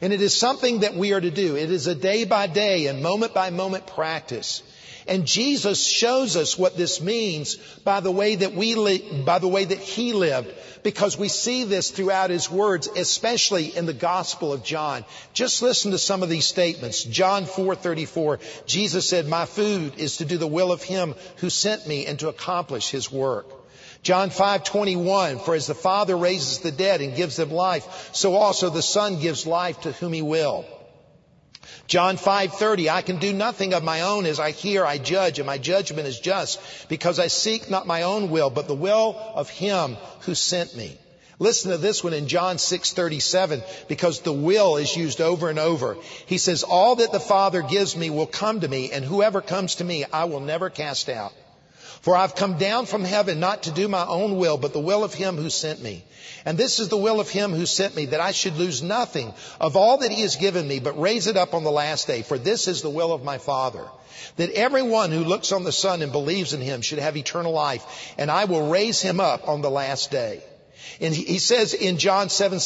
And 0.00 0.12
it 0.12 0.20
is 0.20 0.34
something 0.34 0.80
that 0.80 0.94
we 0.94 1.12
are 1.12 1.20
to 1.20 1.30
do. 1.30 1.56
It 1.56 1.70
is 1.70 1.86
a 1.86 1.94
day 1.94 2.24
by 2.24 2.46
day 2.46 2.86
and 2.86 3.02
moment 3.02 3.34
by 3.34 3.50
moment 3.50 3.86
practice. 3.86 4.62
And 5.06 5.26
Jesus 5.26 5.86
shows 5.86 6.36
us 6.36 6.58
what 6.58 6.76
this 6.76 7.00
means 7.00 7.56
by 7.84 8.00
the 8.00 8.10
way 8.10 8.36
that 8.36 8.54
we 8.54 8.74
li- 8.74 9.22
by 9.24 9.38
the 9.38 9.48
way 9.48 9.64
that 9.64 9.78
he 9.78 10.14
lived 10.14 10.54
because 10.82 11.18
we 11.18 11.28
see 11.28 11.64
this 11.64 11.90
throughout 11.90 12.30
his 12.30 12.50
words 12.50 12.88
especially 12.88 13.76
in 13.76 13.84
the 13.84 13.92
gospel 13.92 14.52
of 14.52 14.64
John. 14.64 15.04
Just 15.34 15.60
listen 15.60 15.90
to 15.90 15.98
some 15.98 16.22
of 16.22 16.30
these 16.30 16.46
statements. 16.46 17.04
John 17.04 17.44
4:34 17.44 18.38
Jesus 18.66 19.06
said, 19.06 19.28
"My 19.28 19.44
food 19.44 19.94
is 19.98 20.18
to 20.18 20.24
do 20.24 20.38
the 20.38 20.46
will 20.46 20.72
of 20.72 20.82
him 20.82 21.14
who 21.36 21.50
sent 21.50 21.86
me 21.86 22.06
and 22.06 22.18
to 22.20 22.28
accomplish 22.28 22.88
his 22.88 23.12
work." 23.12 23.46
John 24.04 24.28
5:21 24.28 25.40
For 25.40 25.54
as 25.54 25.66
the 25.66 25.74
Father 25.74 26.14
raises 26.14 26.58
the 26.58 26.70
dead 26.70 27.00
and 27.00 27.16
gives 27.16 27.36
them 27.36 27.50
life, 27.50 28.10
so 28.12 28.36
also 28.36 28.68
the 28.68 28.82
Son 28.82 29.18
gives 29.18 29.46
life 29.46 29.80
to 29.80 29.92
whom 29.92 30.12
he 30.12 30.20
will. 30.20 30.66
John 31.86 32.18
5:30 32.18 32.90
I 32.90 33.00
can 33.00 33.18
do 33.18 33.32
nothing 33.32 33.72
of 33.72 33.82
my 33.82 34.02
own 34.02 34.26
as 34.26 34.38
I 34.38 34.50
hear 34.50 34.84
I 34.84 34.98
judge 34.98 35.38
and 35.38 35.46
my 35.46 35.56
judgment 35.56 36.06
is 36.06 36.20
just 36.20 36.60
because 36.88 37.18
I 37.18 37.28
seek 37.28 37.70
not 37.70 37.86
my 37.86 38.02
own 38.02 38.28
will 38.28 38.50
but 38.50 38.68
the 38.68 38.74
will 38.74 39.16
of 39.34 39.48
him 39.48 39.96
who 40.20 40.34
sent 40.34 40.76
me. 40.76 40.98
Listen 41.38 41.70
to 41.70 41.78
this 41.78 42.04
one 42.04 42.12
in 42.12 42.28
John 42.28 42.58
6:37 42.58 43.62
because 43.88 44.20
the 44.20 44.32
will 44.34 44.76
is 44.76 44.94
used 44.94 45.22
over 45.22 45.48
and 45.48 45.58
over. 45.58 45.96
He 46.26 46.36
says 46.36 46.62
all 46.62 46.96
that 46.96 47.10
the 47.10 47.20
Father 47.20 47.62
gives 47.62 47.96
me 47.96 48.10
will 48.10 48.26
come 48.26 48.60
to 48.60 48.68
me 48.68 48.92
and 48.92 49.02
whoever 49.02 49.40
comes 49.40 49.76
to 49.76 49.84
me 49.84 50.04
I 50.12 50.24
will 50.24 50.40
never 50.40 50.68
cast 50.68 51.08
out. 51.08 51.32
For 52.04 52.14
I've 52.14 52.34
come 52.34 52.58
down 52.58 52.84
from 52.84 53.02
heaven 53.02 53.40
not 53.40 53.62
to 53.62 53.70
do 53.70 53.88
my 53.88 54.04
own 54.04 54.36
will, 54.36 54.58
but 54.58 54.74
the 54.74 54.78
will 54.78 55.04
of 55.04 55.14
him 55.14 55.38
who 55.38 55.48
sent 55.48 55.80
me. 55.80 56.04
And 56.44 56.58
this 56.58 56.78
is 56.78 56.90
the 56.90 56.98
will 56.98 57.18
of 57.18 57.30
him 57.30 57.54
who 57.54 57.64
sent 57.64 57.96
me, 57.96 58.04
that 58.06 58.20
I 58.20 58.32
should 58.32 58.58
lose 58.58 58.82
nothing 58.82 59.32
of 59.58 59.74
all 59.74 59.96
that 59.96 60.12
he 60.12 60.20
has 60.20 60.36
given 60.36 60.68
me, 60.68 60.80
but 60.80 61.00
raise 61.00 61.28
it 61.28 61.38
up 61.38 61.54
on 61.54 61.64
the 61.64 61.70
last 61.70 62.06
day. 62.06 62.20
For 62.20 62.36
this 62.36 62.68
is 62.68 62.82
the 62.82 62.90
will 62.90 63.14
of 63.14 63.24
my 63.24 63.38
Father, 63.38 63.86
that 64.36 64.50
everyone 64.50 65.12
who 65.12 65.24
looks 65.24 65.50
on 65.50 65.64
the 65.64 65.72
Son 65.72 66.02
and 66.02 66.12
believes 66.12 66.52
in 66.52 66.60
him 66.60 66.82
should 66.82 66.98
have 66.98 67.16
eternal 67.16 67.52
life, 67.52 68.12
and 68.18 68.30
I 68.30 68.44
will 68.44 68.68
raise 68.68 69.00
him 69.00 69.18
up 69.18 69.48
on 69.48 69.62
the 69.62 69.70
last 69.70 70.10
day. 70.10 70.42
And 71.00 71.14
he 71.14 71.38
says 71.38 71.72
in 71.72 71.96
John 71.96 72.28
7, 72.28 72.60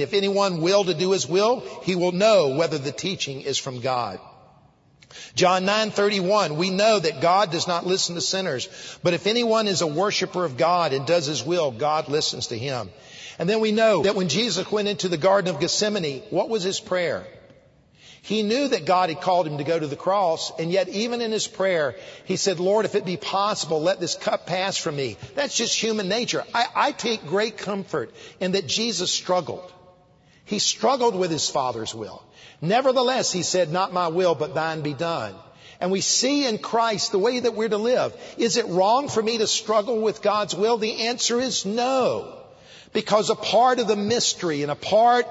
if 0.00 0.14
anyone 0.14 0.60
will 0.62 0.84
to 0.84 0.94
do 0.94 1.10
his 1.10 1.26
will, 1.26 1.64
he 1.82 1.96
will 1.96 2.12
know 2.12 2.56
whether 2.56 2.78
the 2.78 2.92
teaching 2.92 3.40
is 3.40 3.58
from 3.58 3.80
God. 3.80 4.20
John 5.36 5.66
9:31 5.66 6.56
we 6.56 6.70
know 6.70 6.98
that 6.98 7.20
God 7.20 7.52
does 7.52 7.68
not 7.68 7.86
listen 7.86 8.14
to 8.14 8.22
sinners 8.22 8.70
but 9.02 9.12
if 9.12 9.26
anyone 9.26 9.68
is 9.68 9.82
a 9.82 9.86
worshiper 9.86 10.46
of 10.46 10.56
God 10.56 10.94
and 10.94 11.06
does 11.06 11.26
his 11.26 11.44
will 11.44 11.70
God 11.70 12.08
listens 12.08 12.46
to 12.46 12.58
him. 12.58 12.90
And 13.38 13.46
then 13.46 13.60
we 13.60 13.70
know 13.70 14.02
that 14.04 14.14
when 14.16 14.30
Jesus 14.30 14.72
went 14.72 14.88
into 14.88 15.10
the 15.10 15.18
garden 15.18 15.54
of 15.54 15.60
Gethsemane 15.60 16.22
what 16.30 16.48
was 16.48 16.62
his 16.62 16.80
prayer? 16.80 17.26
He 18.22 18.42
knew 18.42 18.66
that 18.68 18.86
God 18.86 19.10
had 19.10 19.20
called 19.20 19.46
him 19.46 19.58
to 19.58 19.64
go 19.64 19.78
to 19.78 19.86
the 19.86 19.94
cross 19.94 20.52
and 20.58 20.72
yet 20.72 20.88
even 20.88 21.20
in 21.20 21.32
his 21.32 21.46
prayer 21.46 21.96
he 22.24 22.36
said 22.36 22.58
Lord 22.58 22.86
if 22.86 22.94
it 22.94 23.04
be 23.04 23.18
possible 23.18 23.82
let 23.82 24.00
this 24.00 24.14
cup 24.14 24.46
pass 24.46 24.78
from 24.78 24.96
me. 24.96 25.18
That's 25.34 25.54
just 25.54 25.78
human 25.78 26.08
nature. 26.08 26.44
I, 26.54 26.66
I 26.74 26.92
take 26.92 27.26
great 27.26 27.58
comfort 27.58 28.10
in 28.40 28.52
that 28.52 28.66
Jesus 28.66 29.12
struggled. 29.12 29.70
He 30.46 30.60
struggled 30.60 31.14
with 31.14 31.30
his 31.30 31.50
Father's 31.50 31.94
will. 31.94 32.22
Nevertheless, 32.60 33.32
he 33.32 33.42
said, 33.42 33.70
not 33.70 33.92
my 33.92 34.08
will, 34.08 34.34
but 34.34 34.54
thine 34.54 34.82
be 34.82 34.94
done. 34.94 35.34
And 35.80 35.90
we 35.90 36.00
see 36.00 36.46
in 36.46 36.58
Christ 36.58 37.12
the 37.12 37.18
way 37.18 37.40
that 37.40 37.54
we're 37.54 37.68
to 37.68 37.76
live. 37.76 38.14
Is 38.38 38.56
it 38.56 38.66
wrong 38.66 39.08
for 39.08 39.22
me 39.22 39.38
to 39.38 39.46
struggle 39.46 40.00
with 40.00 40.22
God's 40.22 40.54
will? 40.54 40.78
The 40.78 41.06
answer 41.06 41.38
is 41.38 41.66
no. 41.66 42.32
Because 42.92 43.28
a 43.28 43.34
part 43.34 43.78
of 43.78 43.88
the 43.88 43.96
mystery 43.96 44.62
and 44.62 44.72
a 44.72 44.76
part 44.76 45.26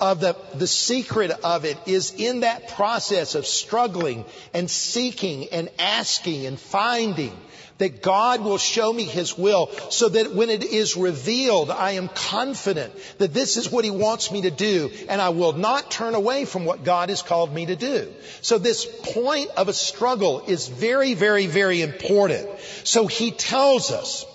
of 0.00 0.20
the, 0.20 0.36
the 0.54 0.66
secret 0.66 1.30
of 1.30 1.64
it 1.64 1.76
is 1.86 2.14
in 2.16 2.40
that 2.40 2.68
process 2.68 3.34
of 3.34 3.46
struggling 3.46 4.24
and 4.54 4.70
seeking 4.70 5.48
and 5.50 5.68
asking 5.78 6.46
and 6.46 6.58
finding 6.58 7.36
that 7.78 8.02
God 8.02 8.40
will 8.40 8.58
show 8.58 8.92
me 8.92 9.04
His 9.04 9.38
will 9.38 9.70
so 9.90 10.08
that 10.08 10.34
when 10.34 10.50
it 10.50 10.64
is 10.64 10.96
revealed, 10.96 11.70
I 11.70 11.92
am 11.92 12.08
confident 12.08 12.92
that 13.18 13.32
this 13.32 13.56
is 13.56 13.70
what 13.70 13.84
He 13.84 13.90
wants 13.90 14.30
me 14.30 14.42
to 14.42 14.50
do 14.50 14.90
and 15.08 15.20
I 15.22 15.30
will 15.30 15.52
not 15.52 15.90
turn 15.90 16.14
away 16.14 16.44
from 16.44 16.64
what 16.64 16.84
God 16.84 17.08
has 17.08 17.22
called 17.22 17.52
me 17.52 17.66
to 17.66 17.76
do. 17.76 18.12
So 18.40 18.58
this 18.58 18.84
point 19.14 19.50
of 19.56 19.68
a 19.68 19.72
struggle 19.72 20.44
is 20.46 20.68
very, 20.68 21.14
very, 21.14 21.46
very 21.46 21.82
important. 21.82 22.48
So 22.84 23.06
He 23.06 23.30
tells 23.30 23.90
us 23.90 24.26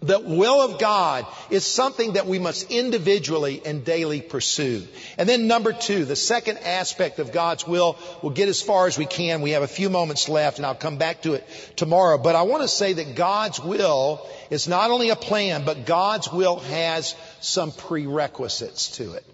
the 0.00 0.20
will 0.20 0.62
of 0.62 0.78
God 0.78 1.26
is 1.50 1.64
something 1.64 2.12
that 2.12 2.26
we 2.26 2.38
must 2.38 2.70
individually 2.70 3.60
and 3.64 3.84
daily 3.84 4.20
pursue. 4.20 4.86
And 5.16 5.28
then 5.28 5.48
number 5.48 5.72
two, 5.72 6.04
the 6.04 6.16
second 6.16 6.58
aspect 6.58 7.18
of 7.18 7.32
God's 7.32 7.66
will, 7.66 7.98
we'll 8.22 8.32
get 8.32 8.48
as 8.48 8.62
far 8.62 8.86
as 8.86 8.96
we 8.96 9.06
can. 9.06 9.40
We 9.40 9.50
have 9.50 9.62
a 9.62 9.68
few 9.68 9.90
moments 9.90 10.28
left 10.28 10.58
and 10.58 10.66
I'll 10.66 10.74
come 10.74 10.98
back 10.98 11.22
to 11.22 11.34
it 11.34 11.46
tomorrow. 11.76 12.18
But 12.18 12.36
I 12.36 12.42
want 12.42 12.62
to 12.62 12.68
say 12.68 12.92
that 12.94 13.16
God's 13.16 13.60
will 13.60 14.26
is 14.50 14.68
not 14.68 14.90
only 14.90 15.10
a 15.10 15.16
plan, 15.16 15.64
but 15.64 15.84
God's 15.84 16.32
will 16.32 16.60
has 16.60 17.16
some 17.40 17.72
prerequisites 17.72 18.92
to 18.98 19.14
it. 19.14 19.24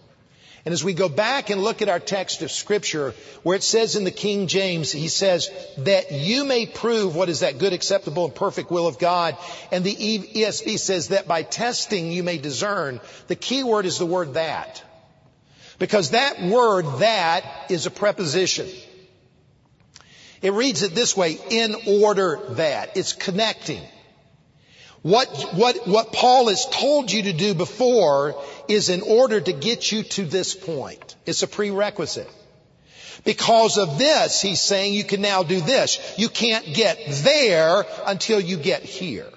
And 0.65 0.73
as 0.73 0.83
we 0.83 0.95
go 0.95 1.11
back 1.11 1.51
and 1.51 1.63
look 1.63 1.83
at 1.83 1.91
our 1.91 2.01
text 2.01 2.41
of 2.41 2.51
scripture, 2.51 3.15
where 3.43 3.57
it 3.57 3.63
says 3.63 3.97
in 3.97 4.05
the 4.05 4.11
King 4.11 4.47
James, 4.47 4.91
he 4.91 5.09
says, 5.09 5.51
that 5.79 6.11
you 6.11 6.45
may 6.45 6.65
prove 6.65 7.15
what 7.15 7.29
is 7.29 7.41
that 7.41 7.59
good, 7.59 7.75
acceptable, 7.75 8.25
and 8.25 8.35
perfect 8.35 8.71
will 8.71 8.87
of 8.87 8.99
God. 8.99 9.37
And 9.71 9.85
the 9.85 9.95
ESV 9.95 10.79
says 10.79 11.09
that 11.09 11.29
by 11.29 11.43
testing 11.43 12.11
you 12.11 12.23
may 12.23 12.39
discern. 12.39 13.01
The 13.27 13.37
key 13.37 13.63
word 13.63 13.85
is 13.85 13.99
the 13.99 14.07
word 14.07 14.35
that. 14.35 14.83
Because 15.79 16.11
that 16.11 16.43
word, 16.43 16.87
that, 17.01 17.45
is 17.69 17.85
a 17.85 17.91
preposition. 17.91 18.69
It 20.41 20.53
reads 20.53 20.83
it 20.83 20.95
this 20.95 21.15
way, 21.15 21.39
in 21.51 21.75
order 21.87 22.41
that. 22.51 22.97
It's 22.97 23.13
connecting. 23.13 23.83
What, 25.05 25.29
what, 25.53 25.87
what 25.87 26.15
Paul 26.15 26.49
has 26.49 26.65
told 26.65 27.13
you 27.13 27.25
to 27.25 27.35
do 27.35 27.53
before 27.53 28.43
is 28.69 28.89
in 28.89 29.03
order 29.03 29.39
to 29.39 29.53
get 29.53 29.93
you 29.93 30.03
to 30.03 30.25
this 30.25 30.55
point. 30.55 31.15
It's 31.27 31.43
a 31.43 31.47
prerequisite. 31.47 32.31
Because 33.23 33.77
of 33.77 33.99
this, 33.99 34.41
he's 34.41 34.63
saying 34.63 34.95
you 34.95 35.05
can 35.05 35.21
now 35.21 35.43
do 35.43 35.61
this. 35.61 36.01
You 36.17 36.31
can't 36.31 36.65
get 36.65 36.99
there 37.23 37.85
until 38.07 38.41
you 38.41 38.57
get 38.57 38.83
here. 38.83 39.29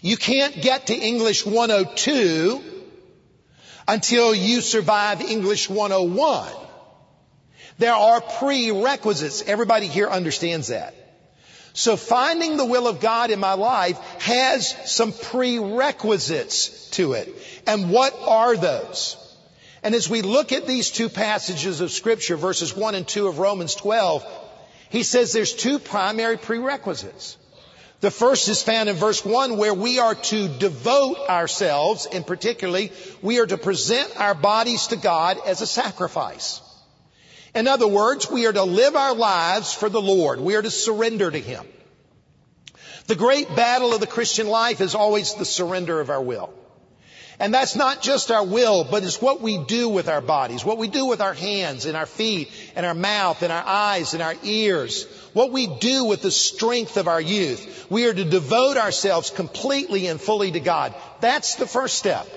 You 0.00 0.16
can't 0.16 0.60
get 0.60 0.88
to 0.88 0.94
English 0.96 1.46
102 1.46 2.64
until 3.86 4.34
you 4.34 4.60
survive 4.60 5.20
English 5.20 5.70
101. 5.70 6.50
There 7.78 7.94
are 7.94 8.20
prerequisites. 8.20 9.44
Everybody 9.46 9.86
here 9.86 10.08
understands 10.08 10.66
that. 10.66 10.96
So 11.74 11.96
finding 11.96 12.56
the 12.56 12.66
will 12.66 12.86
of 12.86 13.00
God 13.00 13.30
in 13.30 13.40
my 13.40 13.54
life 13.54 13.98
has 14.20 14.76
some 14.90 15.12
prerequisites 15.12 16.90
to 16.90 17.14
it. 17.14 17.34
And 17.66 17.90
what 17.90 18.14
are 18.20 18.56
those? 18.56 19.16
And 19.82 19.94
as 19.94 20.08
we 20.08 20.22
look 20.22 20.52
at 20.52 20.66
these 20.66 20.90
two 20.90 21.08
passages 21.08 21.80
of 21.80 21.90
scripture, 21.90 22.36
verses 22.36 22.76
1 22.76 22.94
and 22.94 23.08
2 23.08 23.26
of 23.26 23.38
Romans 23.38 23.74
12, 23.74 24.24
he 24.90 25.02
says 25.02 25.32
there's 25.32 25.54
two 25.54 25.78
primary 25.78 26.36
prerequisites. 26.36 27.36
The 28.00 28.10
first 28.10 28.48
is 28.48 28.62
found 28.62 28.88
in 28.88 28.96
verse 28.96 29.24
1 29.24 29.56
where 29.56 29.74
we 29.74 30.00
are 30.00 30.16
to 30.16 30.48
devote 30.48 31.18
ourselves, 31.28 32.06
and 32.06 32.26
particularly, 32.26 32.90
we 33.22 33.38
are 33.38 33.46
to 33.46 33.56
present 33.56 34.20
our 34.20 34.34
bodies 34.34 34.88
to 34.88 34.96
God 34.96 35.38
as 35.46 35.62
a 35.62 35.68
sacrifice. 35.68 36.60
In 37.54 37.68
other 37.68 37.86
words, 37.88 38.30
we 38.30 38.46
are 38.46 38.52
to 38.52 38.64
live 38.64 38.96
our 38.96 39.14
lives 39.14 39.74
for 39.74 39.88
the 39.88 40.00
Lord. 40.00 40.40
We 40.40 40.54
are 40.54 40.62
to 40.62 40.70
surrender 40.70 41.30
to 41.30 41.38
Him. 41.38 41.66
The 43.06 43.14
great 43.14 43.54
battle 43.54 43.92
of 43.92 44.00
the 44.00 44.06
Christian 44.06 44.48
life 44.48 44.80
is 44.80 44.94
always 44.94 45.34
the 45.34 45.44
surrender 45.44 46.00
of 46.00 46.08
our 46.08 46.22
will. 46.22 46.52
And 47.38 47.52
that's 47.52 47.74
not 47.74 48.02
just 48.02 48.30
our 48.30 48.44
will, 48.44 48.84
but 48.84 49.02
it's 49.02 49.20
what 49.20 49.40
we 49.40 49.58
do 49.58 49.88
with 49.88 50.08
our 50.08 50.20
bodies, 50.20 50.64
what 50.64 50.78
we 50.78 50.86
do 50.86 51.06
with 51.06 51.20
our 51.20 51.34
hands 51.34 51.86
and 51.86 51.96
our 51.96 52.06
feet 52.06 52.50
and 52.76 52.86
our 52.86 52.94
mouth 52.94 53.42
and 53.42 53.52
our 53.52 53.64
eyes 53.66 54.14
and 54.14 54.22
our 54.22 54.36
ears, 54.44 55.06
what 55.32 55.50
we 55.50 55.66
do 55.66 56.04
with 56.04 56.22
the 56.22 56.30
strength 56.30 56.96
of 56.96 57.08
our 57.08 57.20
youth. 57.20 57.86
We 57.90 58.06
are 58.06 58.14
to 58.14 58.24
devote 58.24 58.76
ourselves 58.76 59.30
completely 59.30 60.06
and 60.06 60.20
fully 60.20 60.52
to 60.52 60.60
God. 60.60 60.94
That's 61.20 61.56
the 61.56 61.66
first 61.66 61.96
step. 61.96 62.28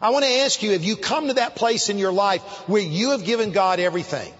I 0.00 0.10
want 0.10 0.24
to 0.24 0.30
ask 0.30 0.62
you, 0.62 0.72
have 0.72 0.84
you 0.84 0.96
come 0.96 1.28
to 1.28 1.34
that 1.34 1.56
place 1.56 1.88
in 1.88 1.98
your 1.98 2.12
life 2.12 2.42
where 2.68 2.82
you 2.82 3.10
have 3.10 3.24
given 3.24 3.52
God 3.52 3.80
everything? 3.80 4.32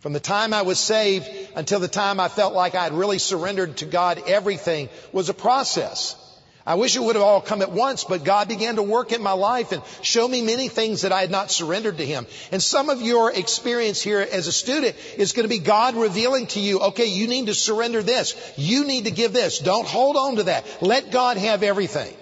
From 0.00 0.12
the 0.12 0.20
time 0.20 0.54
I 0.54 0.62
was 0.62 0.78
saved 0.78 1.28
until 1.56 1.80
the 1.80 1.88
time 1.88 2.20
I 2.20 2.28
felt 2.28 2.54
like 2.54 2.74
I 2.74 2.84
had 2.84 2.92
really 2.92 3.18
surrendered 3.18 3.78
to 3.78 3.86
God, 3.86 4.22
everything 4.26 4.88
was 5.12 5.28
a 5.28 5.34
process. 5.34 6.16
I 6.64 6.74
wish 6.74 6.96
it 6.96 7.02
would 7.02 7.16
have 7.16 7.24
all 7.24 7.40
come 7.40 7.62
at 7.62 7.72
once, 7.72 8.04
but 8.04 8.24
God 8.24 8.46
began 8.46 8.76
to 8.76 8.82
work 8.82 9.12
in 9.12 9.22
my 9.22 9.32
life 9.32 9.72
and 9.72 9.82
show 10.02 10.28
me 10.28 10.42
many 10.42 10.68
things 10.68 11.00
that 11.00 11.12
I 11.12 11.22
had 11.22 11.30
not 11.30 11.50
surrendered 11.50 11.96
to 11.96 12.04
Him. 12.04 12.26
And 12.52 12.62
some 12.62 12.90
of 12.90 13.00
your 13.00 13.32
experience 13.32 14.02
here 14.02 14.20
as 14.20 14.48
a 14.48 14.52
student 14.52 14.94
is 15.16 15.32
going 15.32 15.44
to 15.44 15.48
be 15.48 15.60
God 15.60 15.96
revealing 15.96 16.46
to 16.48 16.60
you, 16.60 16.80
okay, 16.80 17.06
you 17.06 17.26
need 17.26 17.46
to 17.46 17.54
surrender 17.54 18.02
this. 18.02 18.36
You 18.58 18.84
need 18.84 19.06
to 19.06 19.10
give 19.10 19.32
this. 19.32 19.60
Don't 19.60 19.86
hold 19.86 20.16
on 20.16 20.36
to 20.36 20.42
that. 20.44 20.66
Let 20.82 21.10
God 21.10 21.38
have 21.38 21.62
everything. 21.62 22.14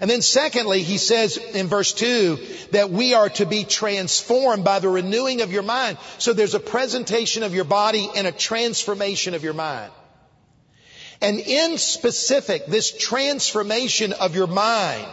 And 0.00 0.08
then 0.08 0.22
secondly, 0.22 0.82
he 0.82 0.96
says 0.96 1.36
in 1.36 1.66
verse 1.66 1.92
2 1.92 2.38
that 2.70 2.90
we 2.90 3.14
are 3.14 3.28
to 3.30 3.46
be 3.46 3.64
transformed 3.64 4.64
by 4.64 4.78
the 4.78 4.88
renewing 4.88 5.40
of 5.40 5.52
your 5.52 5.64
mind. 5.64 5.98
So 6.18 6.32
there's 6.32 6.54
a 6.54 6.60
presentation 6.60 7.42
of 7.42 7.54
your 7.54 7.64
body 7.64 8.08
and 8.14 8.26
a 8.26 8.32
transformation 8.32 9.34
of 9.34 9.42
your 9.42 9.54
mind. 9.54 9.90
And 11.20 11.40
in 11.40 11.78
specific, 11.78 12.66
this 12.66 12.96
transformation 12.96 14.12
of 14.12 14.36
your 14.36 14.46
mind, 14.46 15.08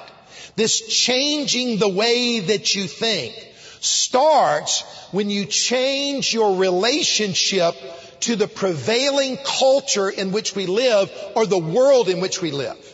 this 0.56 0.82
changing 0.82 1.80
the 1.80 1.90
way 1.90 2.42
that 2.42 2.76
you 2.76 2.88
think, 2.88 3.34
starts 3.82 4.82
when 5.12 5.32
you 5.32 5.46
change 5.46 6.32
your 6.32 6.58
relationship 6.58 7.74
to 8.22 8.36
the 8.36 8.48
prevailing 8.48 9.38
culture 9.38 10.10
in 10.10 10.32
which 10.32 10.56
we 10.56 10.68
live 10.68 11.12
or 11.36 11.48
the 11.48 11.58
world 11.58 12.08
in 12.08 12.20
which 12.20 12.40
we 12.40 12.52
live. 12.52 12.85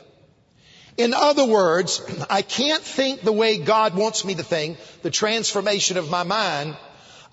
In 1.01 1.15
other 1.15 1.45
words, 1.45 1.99
I 2.29 2.43
can't 2.43 2.83
think 2.83 3.21
the 3.21 3.31
way 3.31 3.57
God 3.57 3.95
wants 3.95 4.23
me 4.23 4.35
to 4.35 4.43
think, 4.43 4.77
the 5.01 5.09
transformation 5.09 5.97
of 5.97 6.11
my 6.11 6.21
mind, 6.21 6.77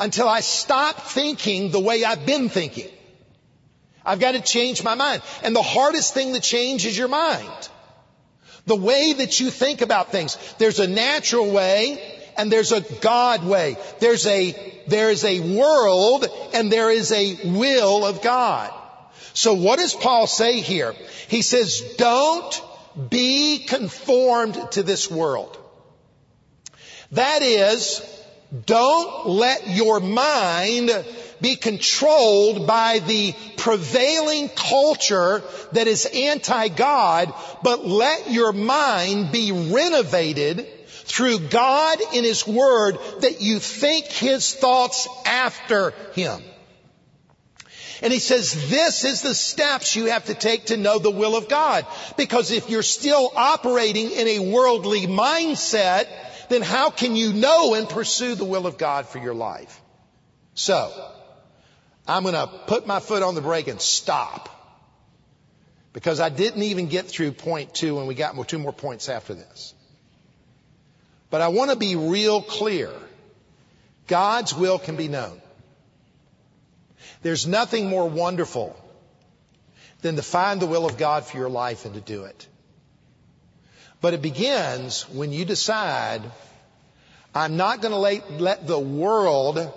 until 0.01 0.27
I 0.27 0.41
stop 0.41 1.03
thinking 1.03 1.71
the 1.71 1.79
way 1.79 2.03
I've 2.03 2.25
been 2.25 2.49
thinking. 2.49 2.89
I've 4.07 4.21
got 4.21 4.33
to 4.33 4.41
change 4.41 4.83
my 4.83 4.95
mind. 4.95 5.21
And 5.43 5.55
the 5.55 5.61
hardest 5.61 6.15
thing 6.15 6.33
to 6.33 6.41
change 6.41 6.87
is 6.87 6.97
your 6.97 7.09
mind. 7.09 7.69
The 8.65 8.75
way 8.75 9.13
that 9.13 9.39
you 9.39 9.51
think 9.51 9.83
about 9.83 10.13
things. 10.13 10.39
There's 10.57 10.81
a 10.81 10.89
natural 10.89 11.51
way 11.51 12.01
and 12.39 12.51
there's 12.51 12.73
a 12.73 12.81
God 12.81 13.45
way. 13.45 13.77
There's 13.99 14.27
a, 14.27 14.83
there 14.87 15.11
is 15.11 15.25
a 15.25 15.41
world 15.41 16.25
and 16.55 16.73
there 16.73 16.91
is 16.91 17.13
a 17.13 17.51
will 17.59 18.07
of 18.07 18.23
God. 18.23 18.73
So 19.35 19.53
what 19.53 19.79
does 19.79 19.93
Paul 19.93 20.27
say 20.27 20.61
here? 20.61 20.95
He 21.29 21.43
says, 21.43 21.83
don't 21.99 22.63
be 23.11 23.65
conformed 23.67 24.59
to 24.73 24.83
this 24.83 25.11
world. 25.11 25.57
That 27.13 27.43
is, 27.43 28.03
don't 28.67 29.27
let 29.27 29.69
your 29.69 30.01
mind 30.01 30.91
be 31.41 31.57
controlled 31.57 32.67
by 32.67 32.99
the 32.99 33.35
prevailing 33.57 34.49
culture 34.49 35.43
that 35.73 35.87
is 35.87 36.07
anti-God, 36.07 37.33
but 37.63 37.87
let 37.87 38.31
your 38.31 38.53
mind 38.53 39.33
be 39.33 39.53
renovated 39.53 40.67
through 40.87 41.39
God 41.39 41.99
in 42.13 42.25
His 42.25 42.47
Word 42.47 42.99
that 43.21 43.41
you 43.41 43.59
think 43.59 44.07
His 44.07 44.55
thoughts 44.55 45.09
after 45.25 45.91
Him. 46.15 46.43
And 48.03 48.13
he 48.13 48.19
says 48.19 48.71
this 48.71 49.05
is 49.05 49.23
the 49.23 49.35
steps 49.35 49.97
you 49.97 50.07
have 50.07 50.27
to 50.27 50.35
take 50.35 50.67
to 50.67 50.77
know 50.77 50.99
the 50.99 51.11
will 51.11 51.37
of 51.37 51.49
God. 51.49 51.87
Because 52.17 52.51
if 52.51 52.71
you're 52.71 52.83
still 52.83 53.33
operating 53.35 54.11
in 54.11 54.29
a 54.29 54.53
worldly 54.53 55.07
mindset, 55.07 56.07
then 56.49 56.63
how 56.63 56.91
can 56.91 57.17
you 57.17 57.33
know 57.33 57.75
and 57.75 57.89
pursue 57.89 58.35
the 58.35 58.45
will 58.45 58.67
of 58.67 58.79
God 58.79 59.09
for 59.09 59.19
your 59.19 59.35
life? 59.35 59.81
So, 60.55 60.93
I'm 62.07 62.23
going 62.23 62.35
to 62.35 62.47
put 62.67 62.87
my 62.87 63.01
foot 63.01 63.23
on 63.23 63.35
the 63.35 63.41
brake 63.41 63.69
and 63.69 63.81
stop. 63.81 64.55
Because 65.93 66.21
I 66.21 66.29
didn't 66.29 66.63
even 66.63 66.87
get 66.87 67.07
through 67.07 67.33
point 67.33 67.75
two 67.75 67.99
and 67.99 68.07
we 68.07 68.15
got 68.15 68.49
two 68.49 68.59
more 68.59 68.73
points 68.73 69.09
after 69.09 69.35
this. 69.35 69.75
But 71.31 71.41
I 71.41 71.49
want 71.49 71.71
to 71.71 71.77
be 71.77 71.97
real 71.97 72.41
clear. 72.41 72.91
God's 74.07 74.55
will 74.55 74.79
can 74.79 74.97
be 74.97 75.09
known. 75.09 75.41
There's 77.23 77.47
nothing 77.47 77.89
more 77.89 78.09
wonderful 78.09 78.77
than 80.01 80.17
to 80.17 80.23
find 80.23 80.61
the 80.61 80.67
will 80.67 80.87
of 80.87 80.97
God 80.97 81.25
for 81.25 81.37
your 81.37 81.49
life 81.49 81.85
and 81.85 81.95
to 81.95 82.01
do 82.01 82.25
it. 82.25 82.47
But 84.01 84.15
it 84.15 84.23
begins 84.23 85.09
when 85.09 85.33
you 85.33 85.45
decide, 85.45 86.23
I'm 87.35 87.57
not 87.57 87.83
going 87.83 87.93
to 87.93 88.33
let, 88.39 88.67
the 88.67 88.79
world 88.79 89.73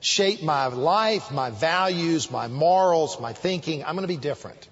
shape 0.00 0.42
my 0.42 0.66
life, 0.66 1.30
my 1.30 1.50
values, 1.50 2.30
my 2.30 2.48
morals, 2.48 3.20
my 3.20 3.32
thinking. 3.32 3.84
I'm 3.84 3.94
going 3.94 4.08
to 4.08 4.08
be 4.08 4.16
different. 4.16 4.68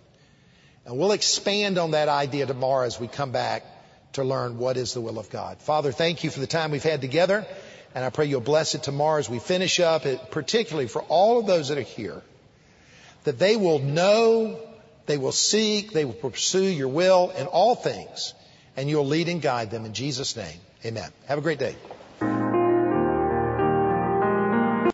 And 0.86 0.98
we'll 0.98 1.12
expand 1.12 1.78
on 1.78 1.92
that 1.92 2.08
idea 2.08 2.46
tomorrow 2.46 2.86
as 2.86 2.98
we 2.98 3.08
come 3.08 3.32
back 3.32 3.64
to 4.14 4.24
learn 4.24 4.58
what 4.58 4.76
is 4.76 4.94
the 4.94 5.00
will 5.00 5.18
of 5.18 5.28
God. 5.28 5.58
Father, 5.58 5.92
thank 5.92 6.24
you 6.24 6.30
for 6.30 6.40
the 6.40 6.46
time 6.46 6.70
we've 6.70 6.82
had 6.82 7.00
together. 7.00 7.46
And 7.94 8.04
I 8.04 8.10
pray 8.10 8.26
you'll 8.26 8.40
bless 8.40 8.74
it 8.74 8.82
tomorrow 8.82 9.18
as 9.18 9.30
we 9.30 9.38
finish 9.38 9.78
up, 9.78 10.04
particularly 10.30 10.88
for 10.88 11.02
all 11.02 11.38
of 11.38 11.46
those 11.46 11.68
that 11.68 11.78
are 11.78 11.82
here, 11.82 12.22
that 13.22 13.38
they 13.38 13.56
will 13.56 13.78
know, 13.78 14.58
they 15.06 15.16
will 15.16 15.32
seek, 15.32 15.92
they 15.92 16.04
will 16.04 16.12
pursue 16.12 16.64
your 16.64 16.88
will 16.88 17.30
in 17.30 17.46
all 17.46 17.74
things, 17.76 18.34
and 18.76 18.90
you'll 18.90 19.06
lead 19.06 19.28
and 19.28 19.40
guide 19.40 19.70
them 19.70 19.84
in 19.84 19.94
Jesus' 19.94 20.36
name. 20.36 20.58
Amen. 20.84 21.10
Have 21.26 21.38
a 21.38 21.42
great 21.42 21.58
day. 21.58 21.76